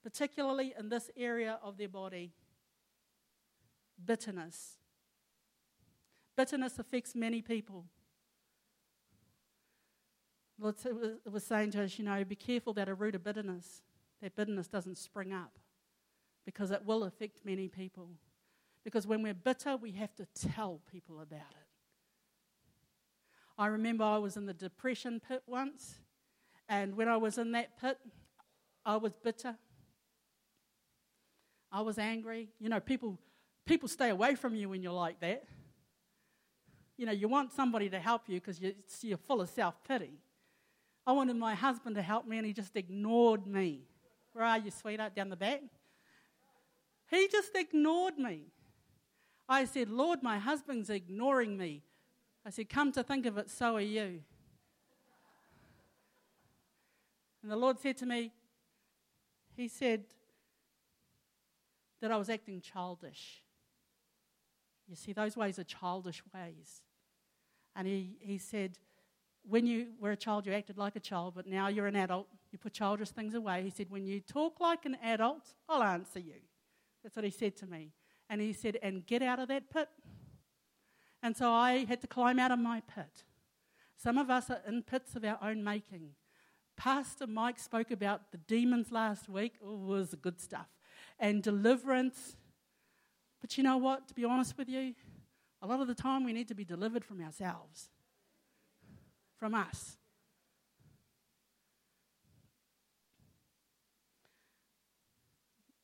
[0.02, 2.34] particularly in this area of their body.
[4.04, 4.76] Bitterness.
[6.36, 7.86] Bitterness affects many people.
[10.62, 10.76] Lord
[11.30, 13.82] was saying to us, you know, be careful that a root of bitterness
[14.22, 15.58] that bitterness doesn't spring up
[16.46, 18.08] because it will affect many people.
[18.84, 21.66] Because when we're bitter, we have to tell people about it.
[23.58, 25.96] I remember I was in the depression pit once,
[26.68, 27.98] and when I was in that pit,
[28.84, 29.56] I was bitter.
[31.70, 32.48] I was angry.
[32.58, 33.18] You know, people,
[33.66, 35.44] people stay away from you when you're like that.
[36.96, 40.18] You know, you want somebody to help you because you're, you're full of self pity.
[41.06, 43.82] I wanted my husband to help me, and he just ignored me.
[44.32, 45.14] Where are you, sweetheart?
[45.14, 45.60] Down the back?
[47.10, 48.46] He just ignored me.
[49.48, 51.82] I said, Lord, my husband's ignoring me.
[52.46, 54.20] I said, Come to think of it, so are you.
[57.42, 58.32] And the Lord said to me,
[59.56, 60.04] He said
[62.00, 63.42] that I was acting childish.
[64.88, 66.82] You see, those ways are childish ways.
[67.74, 68.78] And he, he said,
[69.44, 72.28] When you were a child, you acted like a child, but now you're an adult.
[72.52, 73.62] You put childish things away.
[73.62, 76.40] He said, When you talk like an adult, I'll answer you.
[77.02, 77.92] That's what he said to me.
[78.30, 79.88] And he said, And get out of that pit.
[81.22, 83.24] And so I had to climb out of my pit.
[83.96, 86.10] Some of us are in pits of our own making.
[86.76, 89.54] Pastor Mike spoke about the demons last week.
[89.60, 90.68] It was good stuff.
[91.18, 92.36] And deliverance.
[93.40, 94.08] But you know what?
[94.08, 94.94] To be honest with you,
[95.60, 97.90] a lot of the time we need to be delivered from ourselves,
[99.42, 99.96] from us.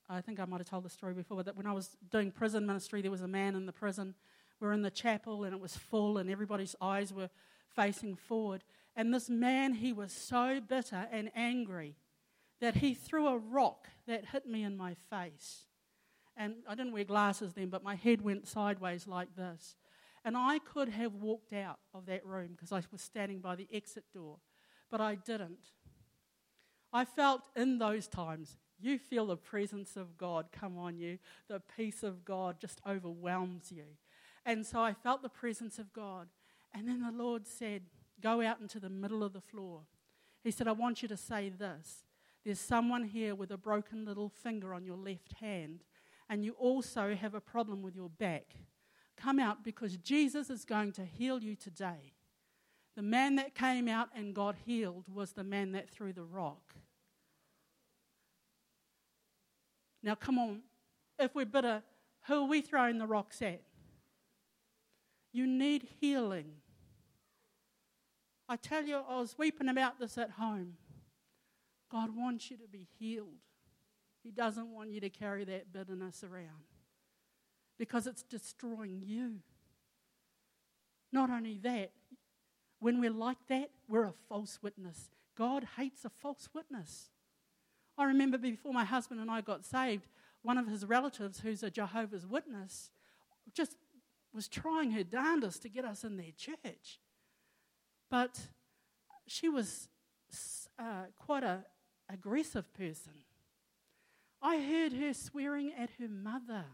[0.08, 2.30] I think I might have told the story before, but that when I was doing
[2.30, 4.14] prison ministry, there was a man in the prison.
[4.60, 7.30] We were in the chapel and it was full, and everybody's eyes were
[7.74, 8.62] facing forward.
[8.94, 11.96] And this man, he was so bitter and angry
[12.60, 15.64] that he threw a rock that hit me in my face.
[16.36, 19.74] And I didn't wear glasses then, but my head went sideways like this.
[20.28, 23.66] And I could have walked out of that room because I was standing by the
[23.72, 24.36] exit door,
[24.90, 25.70] but I didn't.
[26.92, 31.18] I felt in those times you feel the presence of God come on you.
[31.48, 33.84] The peace of God just overwhelms you.
[34.44, 36.28] And so I felt the presence of God.
[36.74, 37.84] And then the Lord said,
[38.20, 39.80] Go out into the middle of the floor.
[40.44, 42.04] He said, I want you to say this.
[42.44, 45.84] There's someone here with a broken little finger on your left hand,
[46.28, 48.56] and you also have a problem with your back.
[49.20, 52.12] Come out because Jesus is going to heal you today.
[52.94, 56.74] The man that came out and got healed was the man that threw the rock.
[60.02, 60.62] Now, come on.
[61.18, 61.82] If we're bitter,
[62.26, 63.62] who are we throwing the rocks at?
[65.32, 66.52] You need healing.
[68.48, 70.74] I tell you, I was weeping about this at home.
[71.90, 73.42] God wants you to be healed.
[74.22, 76.77] He doesn't want you to carry that bitterness around
[77.78, 79.36] because it's destroying you.
[81.12, 81.92] Not only that,
[82.80, 85.10] when we're like that, we're a false witness.
[85.36, 87.10] God hates a false witness.
[87.96, 90.06] I remember before my husband and I got saved,
[90.42, 92.90] one of his relatives, who's a Jehovah's Witness,
[93.52, 93.76] just
[94.32, 97.00] was trying her darndest to get us in their church.
[98.10, 98.38] But
[99.26, 99.88] she was
[100.78, 101.64] uh, quite a
[102.08, 103.12] aggressive person.
[104.40, 106.64] I heard her swearing at her mother.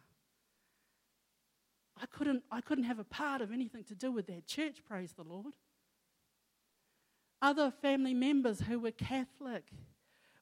[2.00, 5.12] I couldn't, I couldn't have a part of anything to do with that church, praise
[5.12, 5.54] the Lord.
[7.40, 9.64] Other family members who were Catholic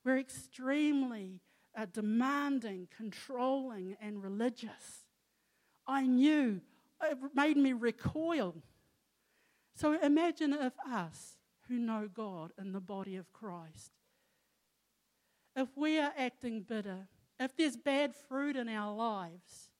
[0.04, 1.40] were extremely
[1.76, 5.04] uh, demanding, controlling, and religious.
[5.86, 6.60] I knew,
[7.02, 8.54] it made me recoil.
[9.74, 11.38] So imagine if us,
[11.68, 13.92] who know God in the body of Christ,
[15.56, 19.70] if we are acting bitter, if there's bad fruit in our lives,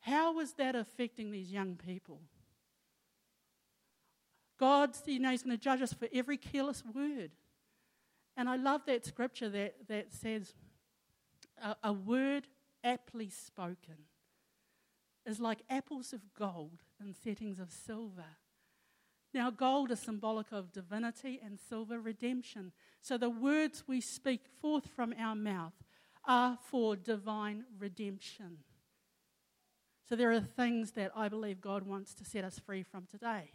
[0.00, 2.20] how is that affecting these young people?
[4.58, 7.30] God, you know, He's going to judge us for every careless word.
[8.36, 10.54] And I love that scripture that, that says,
[11.62, 12.46] a, a word
[12.84, 14.06] aptly spoken
[15.26, 18.24] is like apples of gold in settings of silver.
[19.32, 22.72] Now, gold is symbolic of divinity and silver redemption.
[23.00, 25.74] So the words we speak forth from our mouth
[26.26, 28.58] are for divine redemption.
[30.10, 33.52] So there are things that I believe God wants to set us free from today.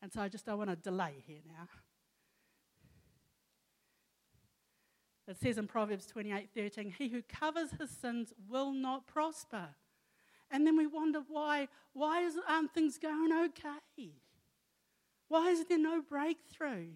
[0.00, 1.68] And so I just don't want to delay here now.
[5.28, 9.74] It says in Proverbs 28:13, "He who covers his sins will not prosper."
[10.50, 14.14] And then we wonder why why is, aren't things going okay?
[15.28, 16.94] Why is there no breakthrough?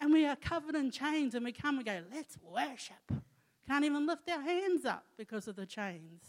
[0.00, 3.24] And we are covered in chains and we come and go, let's worship.
[3.66, 6.22] Can't even lift our hands up because of the chains.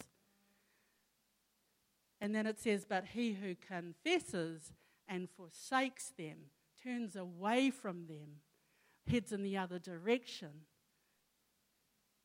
[2.20, 4.74] And then it says, But he who confesses
[5.08, 6.38] and forsakes them,
[6.84, 8.42] turns away from them,
[9.10, 10.50] heads in the other direction,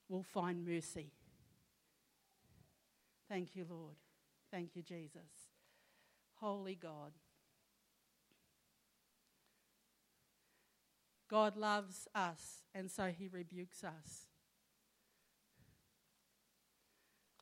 [0.08, 1.12] will find mercy.
[3.28, 3.96] Thank you, Lord.
[4.50, 5.50] Thank you, Jesus.
[6.40, 7.12] Holy God.
[11.30, 14.26] God loves us, and so he rebukes us.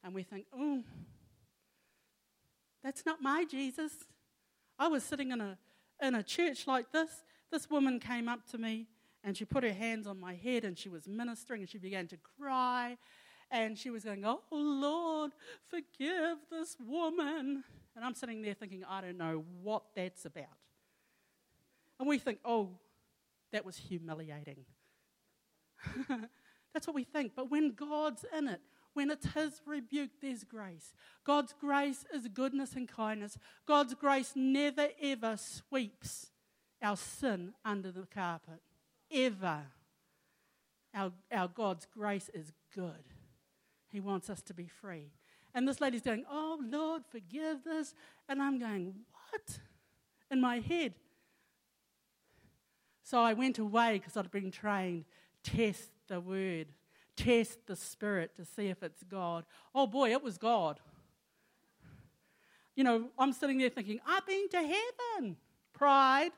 [0.03, 0.83] And we think, oh,
[2.83, 3.93] that's not my Jesus.
[4.79, 5.59] I was sitting in a,
[6.03, 7.25] in a church like this.
[7.51, 8.87] This woman came up to me
[9.23, 12.07] and she put her hands on my head and she was ministering and she began
[12.09, 12.97] to cry
[13.51, 15.33] and she was going, Oh Lord,
[15.69, 17.65] forgive this woman.
[17.97, 20.47] And I'm sitting there thinking, I don't know what that's about.
[21.99, 22.71] And we think, Oh,
[23.53, 24.65] that was humiliating.
[26.73, 27.33] that's what we think.
[27.35, 28.61] But when God's in it,
[28.95, 30.93] when it's His rebuke, there's grace.
[31.25, 33.39] God's grace is goodness and kindness.
[33.67, 36.31] God's grace never ever sweeps
[36.83, 38.61] our sin under the carpet.
[39.13, 39.63] Ever.
[40.95, 43.05] Our, our God's grace is good.
[43.93, 45.13] He wants us to be free.
[45.55, 47.95] And this lady's going, Oh, Lord, forgive this.
[48.29, 48.95] And I'm going,
[49.31, 49.59] What?
[50.31, 50.95] In my head.
[53.03, 55.05] So I went away because I'd been trained
[55.43, 56.67] test the word,
[57.25, 59.45] test the spirit to see if it's God.
[59.75, 60.81] Oh boy, it was God.
[62.75, 65.37] You know, I'm sitting there thinking, I've been to heaven.
[65.73, 66.31] Pride.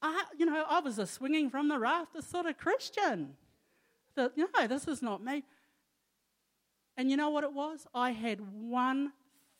[0.00, 3.34] I, you know, I was a swinging from the rafters sort of Christian
[4.14, 5.44] that, no, this is not me.
[6.96, 7.86] And you know what it was?
[7.94, 9.12] I had one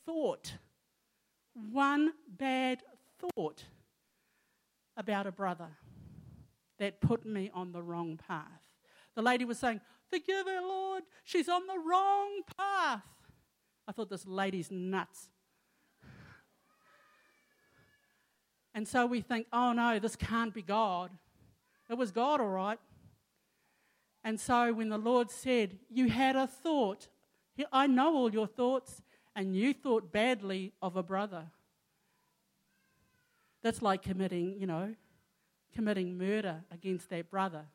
[0.05, 0.53] thought,
[1.71, 2.83] one bad
[3.19, 3.63] thought
[4.95, 5.69] about a brother
[6.83, 8.61] that put me on the wrong path.
[9.15, 9.79] The lady was saying,
[10.09, 13.01] Forgive her, Lord, she's on the wrong path.
[13.87, 15.29] I thought this lady's nuts.
[18.75, 21.09] And so we think, oh no, this can't be God.
[21.89, 22.79] It was God, all right.
[24.25, 27.07] And so when the Lord said, You had a thought,
[27.71, 29.01] I know all your thoughts,
[29.35, 31.45] and you thought badly of a brother.
[33.61, 34.95] That's like committing, you know,
[35.73, 37.65] committing murder against that brother.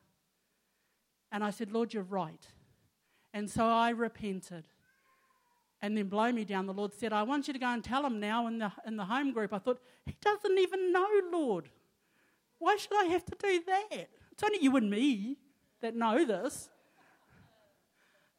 [1.31, 2.45] And I said, Lord, you're right.
[3.33, 4.67] And so I repented.
[5.81, 8.05] And then blow me down, the Lord said, I want you to go and tell
[8.05, 9.53] him now in the, in the home group.
[9.53, 11.69] I thought, he doesn't even know, Lord.
[12.57, 14.09] Why should I have to do that?
[14.31, 15.37] It's only you and me
[15.81, 16.69] that know this.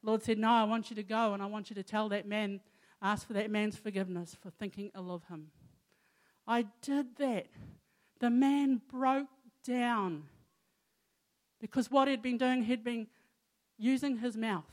[0.03, 2.27] Lord said, No, I want you to go and I want you to tell that
[2.27, 2.59] man,
[3.01, 5.47] ask for that man's forgiveness for thinking ill of him.
[6.47, 7.47] I did that.
[8.19, 9.27] The man broke
[9.63, 10.23] down
[11.61, 13.07] because what he'd been doing, he'd been
[13.77, 14.65] using his mouth,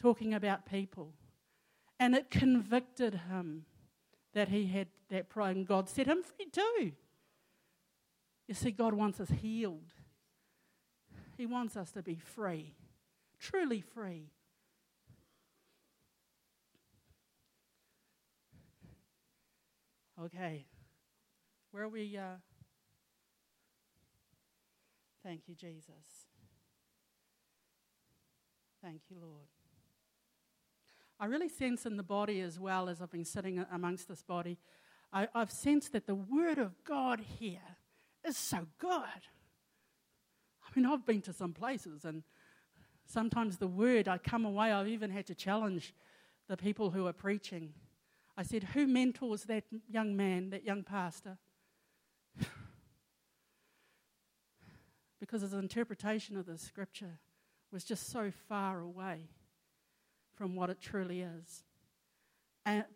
[0.00, 1.12] talking about people.
[2.00, 3.64] And it convicted him
[4.34, 6.92] that he had that pride, and God set him free too.
[8.46, 9.92] You see, God wants us healed,
[11.36, 12.74] He wants us to be free,
[13.38, 14.30] truly free.
[20.20, 20.66] Okay,
[21.70, 22.16] where are we?
[22.16, 22.38] Uh,
[25.28, 26.24] thank you, Jesus.
[28.82, 29.48] Thank you, Lord.
[31.20, 34.56] I really sense in the body as well as I've been sitting amongst this body,
[35.12, 37.76] I, have sensed that the Word of God here
[38.26, 38.90] is so good.
[38.90, 42.22] I mean, I've been to some places and
[43.04, 45.92] sometimes the Word, I come away, I've even had to challenge
[46.48, 47.74] the people who are preaching.
[48.34, 51.36] I said, Who mentors that young man, that young pastor?
[55.20, 57.18] Because his interpretation of the scripture
[57.72, 59.28] was just so far away
[60.34, 61.62] from what it truly is.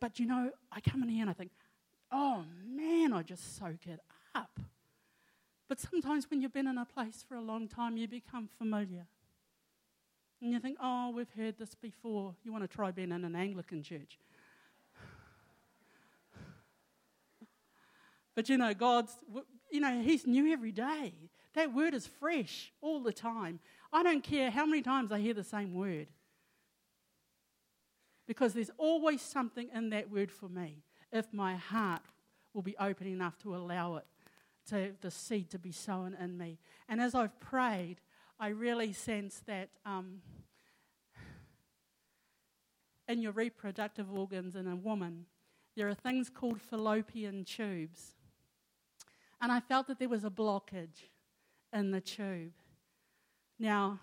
[0.01, 1.51] But you know, I come in here and I think,
[2.11, 4.01] oh man, I just soak it
[4.35, 4.61] up.
[5.69, 9.07] But sometimes when you've been in a place for a long time, you become familiar.
[10.43, 12.35] And you think, oh, we've heard this before.
[12.45, 14.19] You want to try being in an Anglican church.
[18.35, 19.17] but you know, God's,
[19.71, 21.15] you know, He's new every day.
[21.55, 23.61] That word is fresh all the time.
[23.93, 26.09] I don't care how many times I hear the same word
[28.27, 32.03] because there's always something in that word for me if my heart
[32.55, 34.07] will be open enough to allow it,
[34.69, 36.59] to the seed to be sown in me.
[36.89, 37.97] And as I've prayed,
[38.39, 40.23] I really sense that um,
[43.09, 45.27] in your reproductive organs in a woman,
[45.77, 48.13] there are things called fallopian tubes.
[49.41, 51.09] And I felt that there was a blockage
[51.73, 52.53] in the tube.
[53.59, 54.01] Now,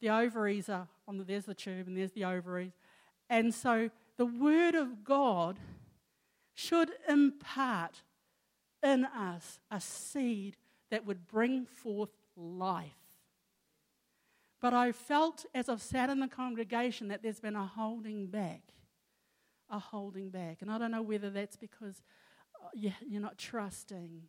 [0.00, 2.72] the ovaries are on the, there's the tube and there's the ovaries.
[3.30, 5.58] And so the Word of God
[6.54, 8.02] should impart
[8.82, 10.56] in us a seed
[10.90, 12.92] that would bring forth life.
[14.60, 18.62] But I felt as I've sat in the congregation that there's been a holding back,
[19.70, 20.58] a holding back.
[20.62, 22.02] And I don't know whether that's because
[22.64, 24.22] uh, you're not trusting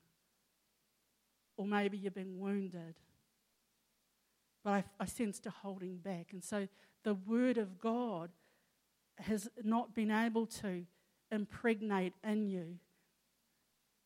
[1.59, 2.95] or maybe you've been wounded.
[4.63, 6.27] But I, I sensed a holding back.
[6.31, 6.69] And so
[7.03, 8.29] the Word of God
[9.17, 10.85] has not been able to
[11.29, 12.77] impregnate in you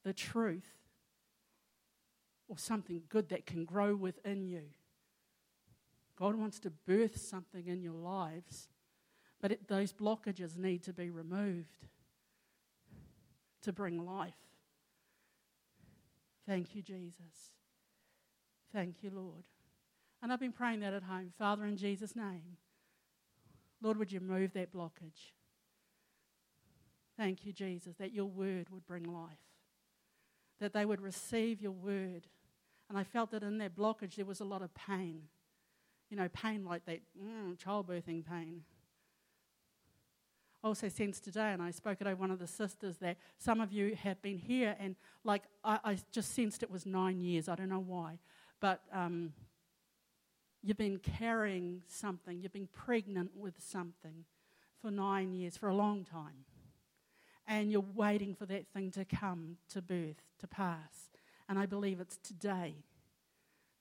[0.04, 0.66] the truth
[2.48, 4.64] or something good that can grow within you.
[6.18, 8.68] God wants to birth something in your lives,
[9.40, 11.88] but it, those blockages need to be removed
[13.62, 14.34] to bring life.
[16.48, 17.52] Thank you, Jesus.
[18.74, 19.44] Thank you, Lord.
[20.22, 21.32] And I've been praying that at home.
[21.38, 22.58] Father, in Jesus' name,
[23.82, 25.32] Lord, would you move that blockage?
[27.18, 29.38] Thank you, Jesus, that your word would bring life,
[30.60, 32.28] that they would receive your word.
[32.90, 35.24] And I felt that in that blockage there was a lot of pain.
[36.10, 38.64] You know, pain like that mm, childbirthing pain.
[40.64, 43.74] Also sensed today, and I spoke it over one of the sisters, that some of
[43.74, 47.50] you have been here, and like I, I just sensed it was nine years.
[47.50, 48.20] I don't know why.
[48.62, 49.34] But um,
[50.66, 54.24] You've been carrying something, you've been pregnant with something
[54.82, 56.46] for nine years, for a long time.
[57.46, 61.10] And you're waiting for that thing to come to birth, to pass.
[61.50, 62.76] And I believe it's today.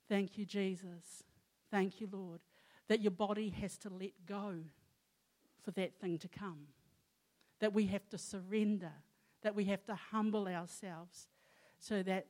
[0.09, 1.23] Thank you, Jesus.
[1.71, 2.41] Thank you, Lord,
[2.89, 4.57] that your body has to let go
[5.63, 6.67] for that thing to come.
[7.61, 8.93] That we have to surrender,
[9.43, 11.29] that we have to humble ourselves
[11.79, 12.27] so that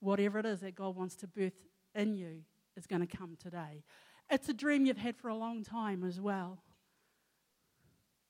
[0.00, 2.42] whatever it is that God wants to birth in you,
[2.76, 3.84] is going to come today.
[4.30, 6.58] It's a dream you've had for a long time as well.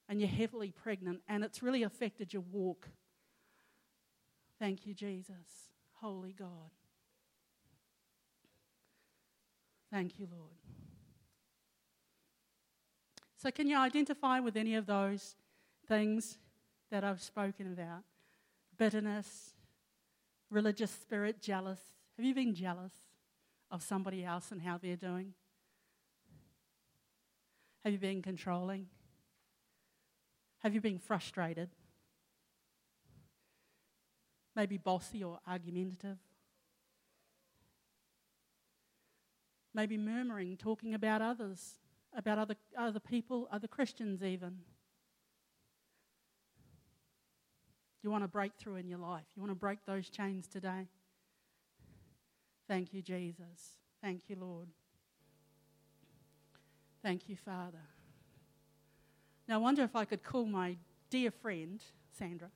[0.09, 2.89] And you're heavily pregnant, and it's really affected your walk.
[4.59, 5.71] Thank you, Jesus.
[5.95, 6.71] Holy God.
[9.91, 10.84] Thank you, Lord.
[13.45, 15.37] So, can you identify with any of those
[15.87, 16.39] things
[16.91, 18.03] that I've spoken about?
[18.77, 19.53] Bitterness,
[20.51, 21.81] religious spirit, jealous.
[22.17, 22.93] Have you been jealous?
[23.75, 25.35] of somebody else and how they're doing?
[27.83, 28.87] Have you been controlling?
[30.61, 31.71] Have you been frustrated?
[34.55, 36.19] Maybe bossy or argumentative?
[39.75, 41.81] Maybe murmuring, talking about others,
[42.15, 44.59] about other, other people, other Christians even.
[48.05, 49.25] you want a breakthrough in your life?
[49.35, 50.89] You want to break those chains today?
[52.69, 53.79] Thank you, Jesus.
[54.03, 54.69] Thank you, Lord.
[57.03, 57.81] Thank you, Father.
[59.49, 60.77] Now, I wonder if I could call my
[61.09, 61.83] dear friend,
[62.19, 62.49] Sandra.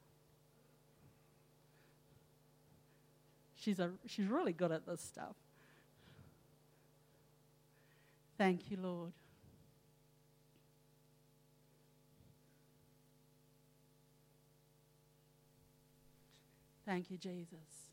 [3.56, 5.34] She's, a, she's really good at this stuff.
[8.36, 9.12] Thank you, Lord.
[16.88, 17.90] Thank you, Jesus.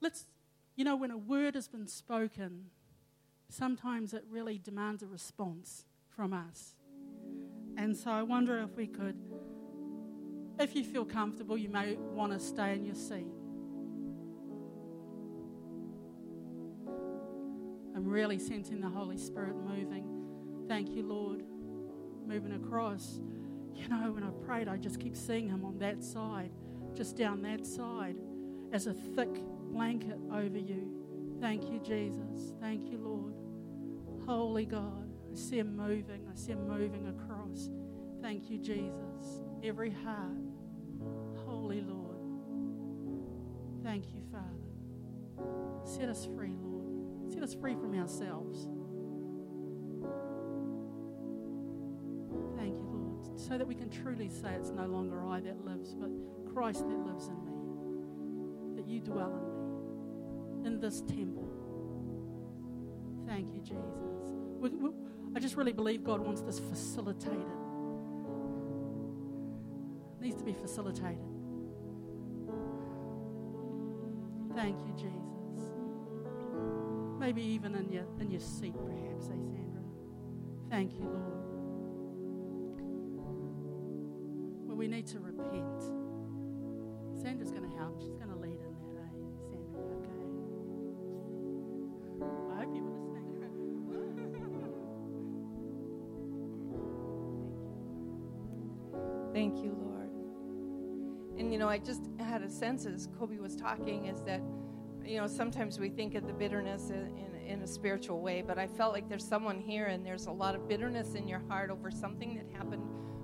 [0.00, 0.26] Let's,
[0.76, 2.66] you know, when a word has been spoken,
[3.48, 6.76] sometimes it really demands a response from us.
[7.76, 9.16] And so I wonder if we could,
[10.60, 13.26] if you feel comfortable, you may want to stay in your seat.
[17.96, 20.04] I'm really sensing the Holy Spirit moving.
[20.68, 21.42] Thank you, Lord.
[22.28, 23.18] Moving across.
[23.74, 26.52] You know, when I prayed, I just keep seeing him on that side,
[26.94, 28.16] just down that side,
[28.72, 29.30] as a thick
[29.70, 30.90] blanket over you.
[31.40, 32.52] Thank you, Jesus.
[32.60, 33.34] Thank you, Lord.
[34.26, 35.08] Holy God.
[35.30, 36.26] I see him moving.
[36.30, 37.70] I see him moving across.
[38.20, 39.44] Thank you, Jesus.
[39.62, 40.36] Every heart.
[41.46, 42.18] Holy Lord.
[43.84, 44.44] Thank you, Father.
[45.84, 47.32] Set us free, Lord.
[47.32, 48.66] Set us free from ourselves.
[52.56, 53.40] Thank you, Lord.
[53.40, 56.10] So that we can truly say it's no longer I that lives, but
[56.52, 58.76] Christ that lives in me.
[58.76, 61.48] That you dwell in me, in this temple.
[63.26, 64.32] Thank you, Jesus.
[64.60, 64.90] We, we,
[65.36, 67.46] I just really believe God wants this facilitated.
[70.16, 71.18] It needs to be facilitated.
[74.54, 75.18] Thank you, Jesus.
[77.20, 79.82] Maybe even in your, in your seat, perhaps, eh, Sandra?
[80.70, 81.38] Thank you, Lord.
[84.66, 85.97] Well, we need to repent.
[101.68, 104.40] Know, I just had a sense as Kobe was talking is that
[105.04, 108.58] you know, sometimes we think of the bitterness in, in, in, a spiritual way, but
[108.58, 111.70] I felt like there's someone here and there's a lot of bitterness in your heart
[111.70, 112.82] over something that happened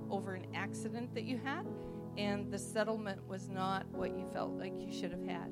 [0.09, 1.67] over an accident that you had,
[2.17, 5.47] and the settlement was not what you felt like you should have had.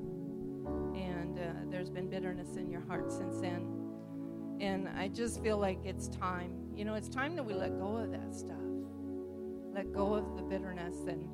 [0.96, 3.68] And uh, there's been bitterness in your heart since then.
[4.60, 6.52] And I just feel like it's time.
[6.74, 8.56] You know, it's time that we let go of that stuff.
[9.72, 10.96] Let go of the bitterness.
[11.06, 11.28] And,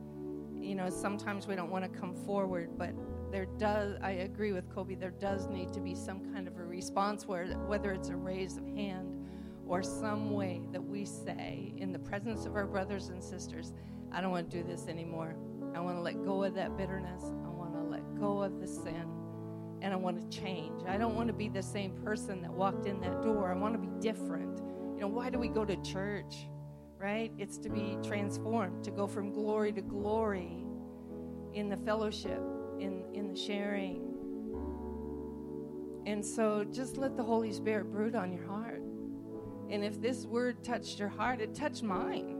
[0.61, 2.92] you know, sometimes we don't want to come forward, but
[3.30, 6.64] there does, I agree with Kobe, there does need to be some kind of a
[6.64, 9.16] response where, whether it's a raise of hand
[9.66, 13.72] or some way that we say in the presence of our brothers and sisters,
[14.12, 15.36] I don't want to do this anymore.
[15.74, 17.22] I want to let go of that bitterness.
[17.22, 19.06] I want to let go of the sin.
[19.82, 20.82] And I want to change.
[20.86, 23.50] I don't want to be the same person that walked in that door.
[23.50, 24.58] I want to be different.
[24.94, 26.49] You know, why do we go to church?
[27.01, 27.32] Right?
[27.38, 30.66] It's to be transformed, to go from glory to glory
[31.55, 32.42] in the fellowship
[32.78, 34.11] in, in the sharing.
[36.05, 38.82] And so just let the Holy Spirit brood on your heart.
[39.70, 42.36] And if this word touched your heart, it touched mine.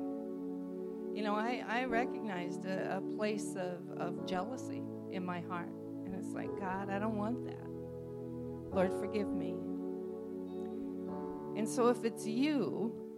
[1.15, 5.73] You know, I, I recognized a, a place of, of jealousy in my heart.
[6.05, 7.67] And it's like, God, I don't want that.
[8.77, 9.57] Lord, forgive me.
[11.57, 13.10] And so if it's you,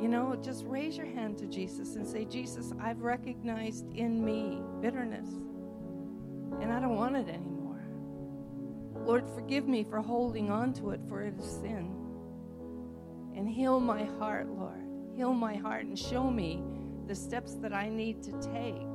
[0.00, 4.60] you know, just raise your hand to Jesus and say, Jesus, I've recognized in me
[4.80, 5.28] bitterness
[6.60, 7.82] and I don't want it anymore.
[9.04, 11.94] Lord, forgive me for holding on to it, for it is sin.
[13.36, 14.84] And heal my heart, Lord.
[15.16, 16.62] Heal my heart and show me
[17.06, 18.86] the steps that I need to take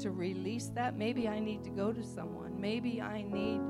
[0.00, 0.98] to release that.
[0.98, 2.60] Maybe I need to go to someone.
[2.60, 3.60] Maybe I need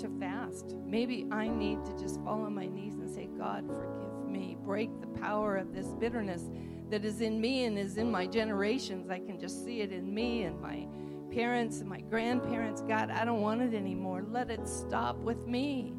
[0.00, 0.74] to fast.
[0.84, 4.56] Maybe I need to just fall on my knees and say, God, forgive me.
[4.64, 6.42] Break the power of this bitterness
[6.90, 9.10] that is in me and is in my generations.
[9.10, 10.86] I can just see it in me and my
[11.32, 12.80] parents and my grandparents.
[12.82, 14.24] God, I don't want it anymore.
[14.28, 15.92] Let it stop with me.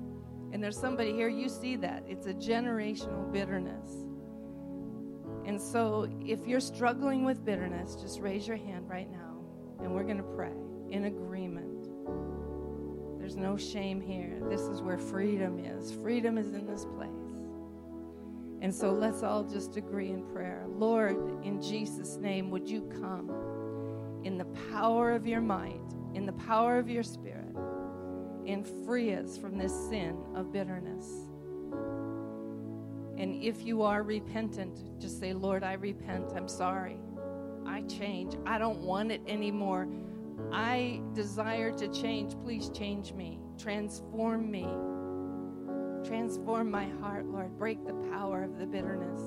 [0.51, 2.03] And there's somebody here, you see that.
[2.07, 3.87] It's a generational bitterness.
[5.45, 9.29] And so if you're struggling with bitterness, just raise your hand right now
[9.81, 10.51] and we're going to pray
[10.89, 11.87] in agreement.
[13.19, 14.41] There's no shame here.
[14.49, 15.91] This is where freedom is.
[15.91, 17.09] Freedom is in this place.
[18.61, 20.65] And so let's all just agree in prayer.
[20.67, 23.49] Lord, in Jesus' name, would you come?
[24.23, 25.81] in the power of your might,
[26.13, 27.55] in the power of your spirit,
[28.45, 31.07] and free us from this sin of bitterness.
[33.17, 36.31] And if you are repentant, just say, Lord, I repent.
[36.35, 36.97] I'm sorry.
[37.65, 38.35] I change.
[38.45, 39.87] I don't want it anymore.
[40.51, 42.33] I desire to change.
[42.43, 43.39] Please change me.
[43.57, 44.67] Transform me.
[46.05, 47.57] Transform my heart, Lord.
[47.57, 49.21] Break the power of the bitterness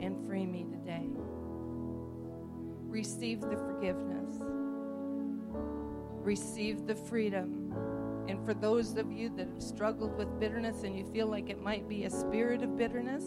[0.00, 1.08] and free me today.
[2.88, 4.40] Receive the forgiveness.
[6.22, 7.72] Receive the freedom.
[8.28, 11.62] And for those of you that have struggled with bitterness and you feel like it
[11.62, 13.24] might be a spirit of bitterness,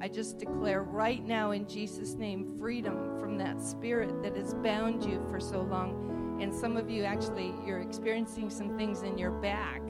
[0.00, 5.04] I just declare right now in Jesus' name freedom from that spirit that has bound
[5.04, 6.40] you for so long.
[6.42, 9.80] And some of you actually, you're experiencing some things in your back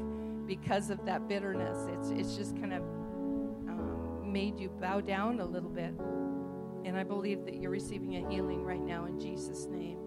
[0.47, 1.79] because of that bitterness.
[1.91, 2.83] It's, it's just kind of
[3.69, 5.95] um, made you bow down a little bit.
[6.85, 9.99] And I believe that you're receiving a healing right now in Jesus' name.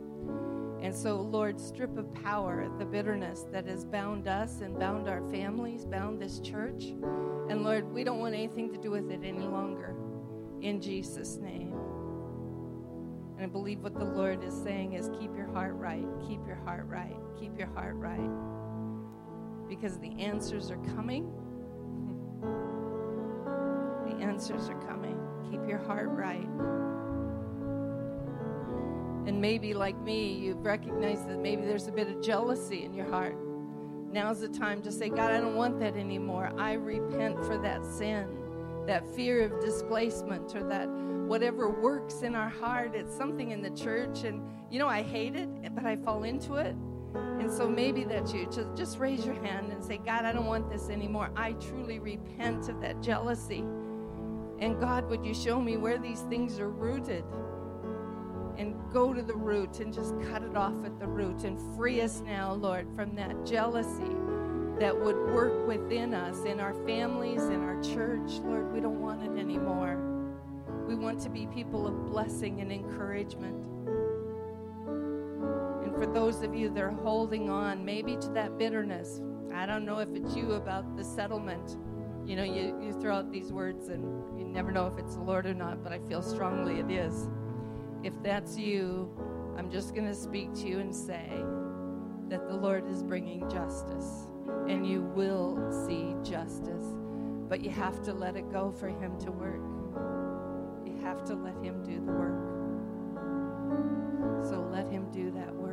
[0.82, 5.22] And so, Lord, strip of power the bitterness that has bound us and bound our
[5.32, 6.94] families, bound this church.
[7.50, 9.96] And Lord, we don't want anything to do with it any longer.
[10.62, 11.74] In Jesus' name.
[13.38, 16.56] And I believe what the Lord is saying is keep your heart right, keep your
[16.66, 18.55] heart right, keep your heart right.
[19.68, 21.32] Because the answers are coming.
[24.08, 25.20] The answers are coming.
[25.50, 26.48] Keep your heart right.
[29.28, 33.10] And maybe, like me, you've recognized that maybe there's a bit of jealousy in your
[33.10, 33.36] heart.
[34.12, 36.54] Now's the time to say, God, I don't want that anymore.
[36.58, 38.28] I repent for that sin,
[38.86, 40.88] that fear of displacement, or that
[41.28, 42.94] whatever works in our heart.
[42.94, 46.54] It's something in the church, and you know, I hate it, but I fall into
[46.56, 46.76] it.
[47.40, 48.48] And so maybe that's you.
[48.76, 51.30] Just, raise your hand and say, God, I don't want this anymore.
[51.36, 53.64] I truly repent of that jealousy.
[54.60, 57.24] And God, would you show me where these things are rooted?
[58.58, 62.02] and go to the root and just cut it off at the root and free
[62.02, 64.16] us now, Lord, from that jealousy
[64.80, 68.40] that would work within us, in our families, in our church.
[68.44, 69.98] Lord, we don't want it anymore.
[70.88, 73.75] We want to be people of blessing and encouragement.
[75.96, 79.22] For those of you that are holding on, maybe to that bitterness,
[79.54, 81.78] I don't know if it's you about the settlement.
[82.26, 84.04] You know, you, you throw out these words and
[84.38, 87.30] you never know if it's the Lord or not, but I feel strongly it is.
[88.04, 89.10] If that's you,
[89.58, 91.30] I'm just going to speak to you and say
[92.28, 94.28] that the Lord is bringing justice,
[94.68, 96.84] and you will see justice.
[97.48, 99.62] But you have to let it go for Him to work.
[100.86, 102.52] You have to let Him do the work.
[104.46, 105.65] So let Him do that work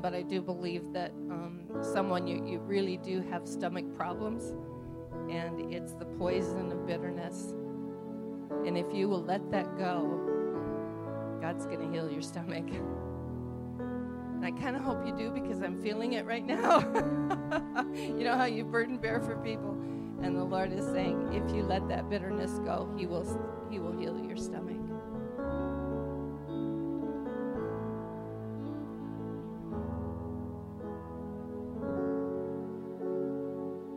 [0.00, 4.54] But I do believe that um, someone you, you really do have stomach problems,
[5.30, 7.54] and it's the poison of bitterness.
[8.66, 12.64] And if you will let that go, God's going to heal your stomach.
[12.68, 16.80] And I kind of hope you do because I'm feeling it right now.
[17.94, 19.72] you know how you burden bear for people,
[20.22, 23.24] and the Lord is saying, if you let that bitterness go, He will
[23.70, 24.67] He will heal your stomach.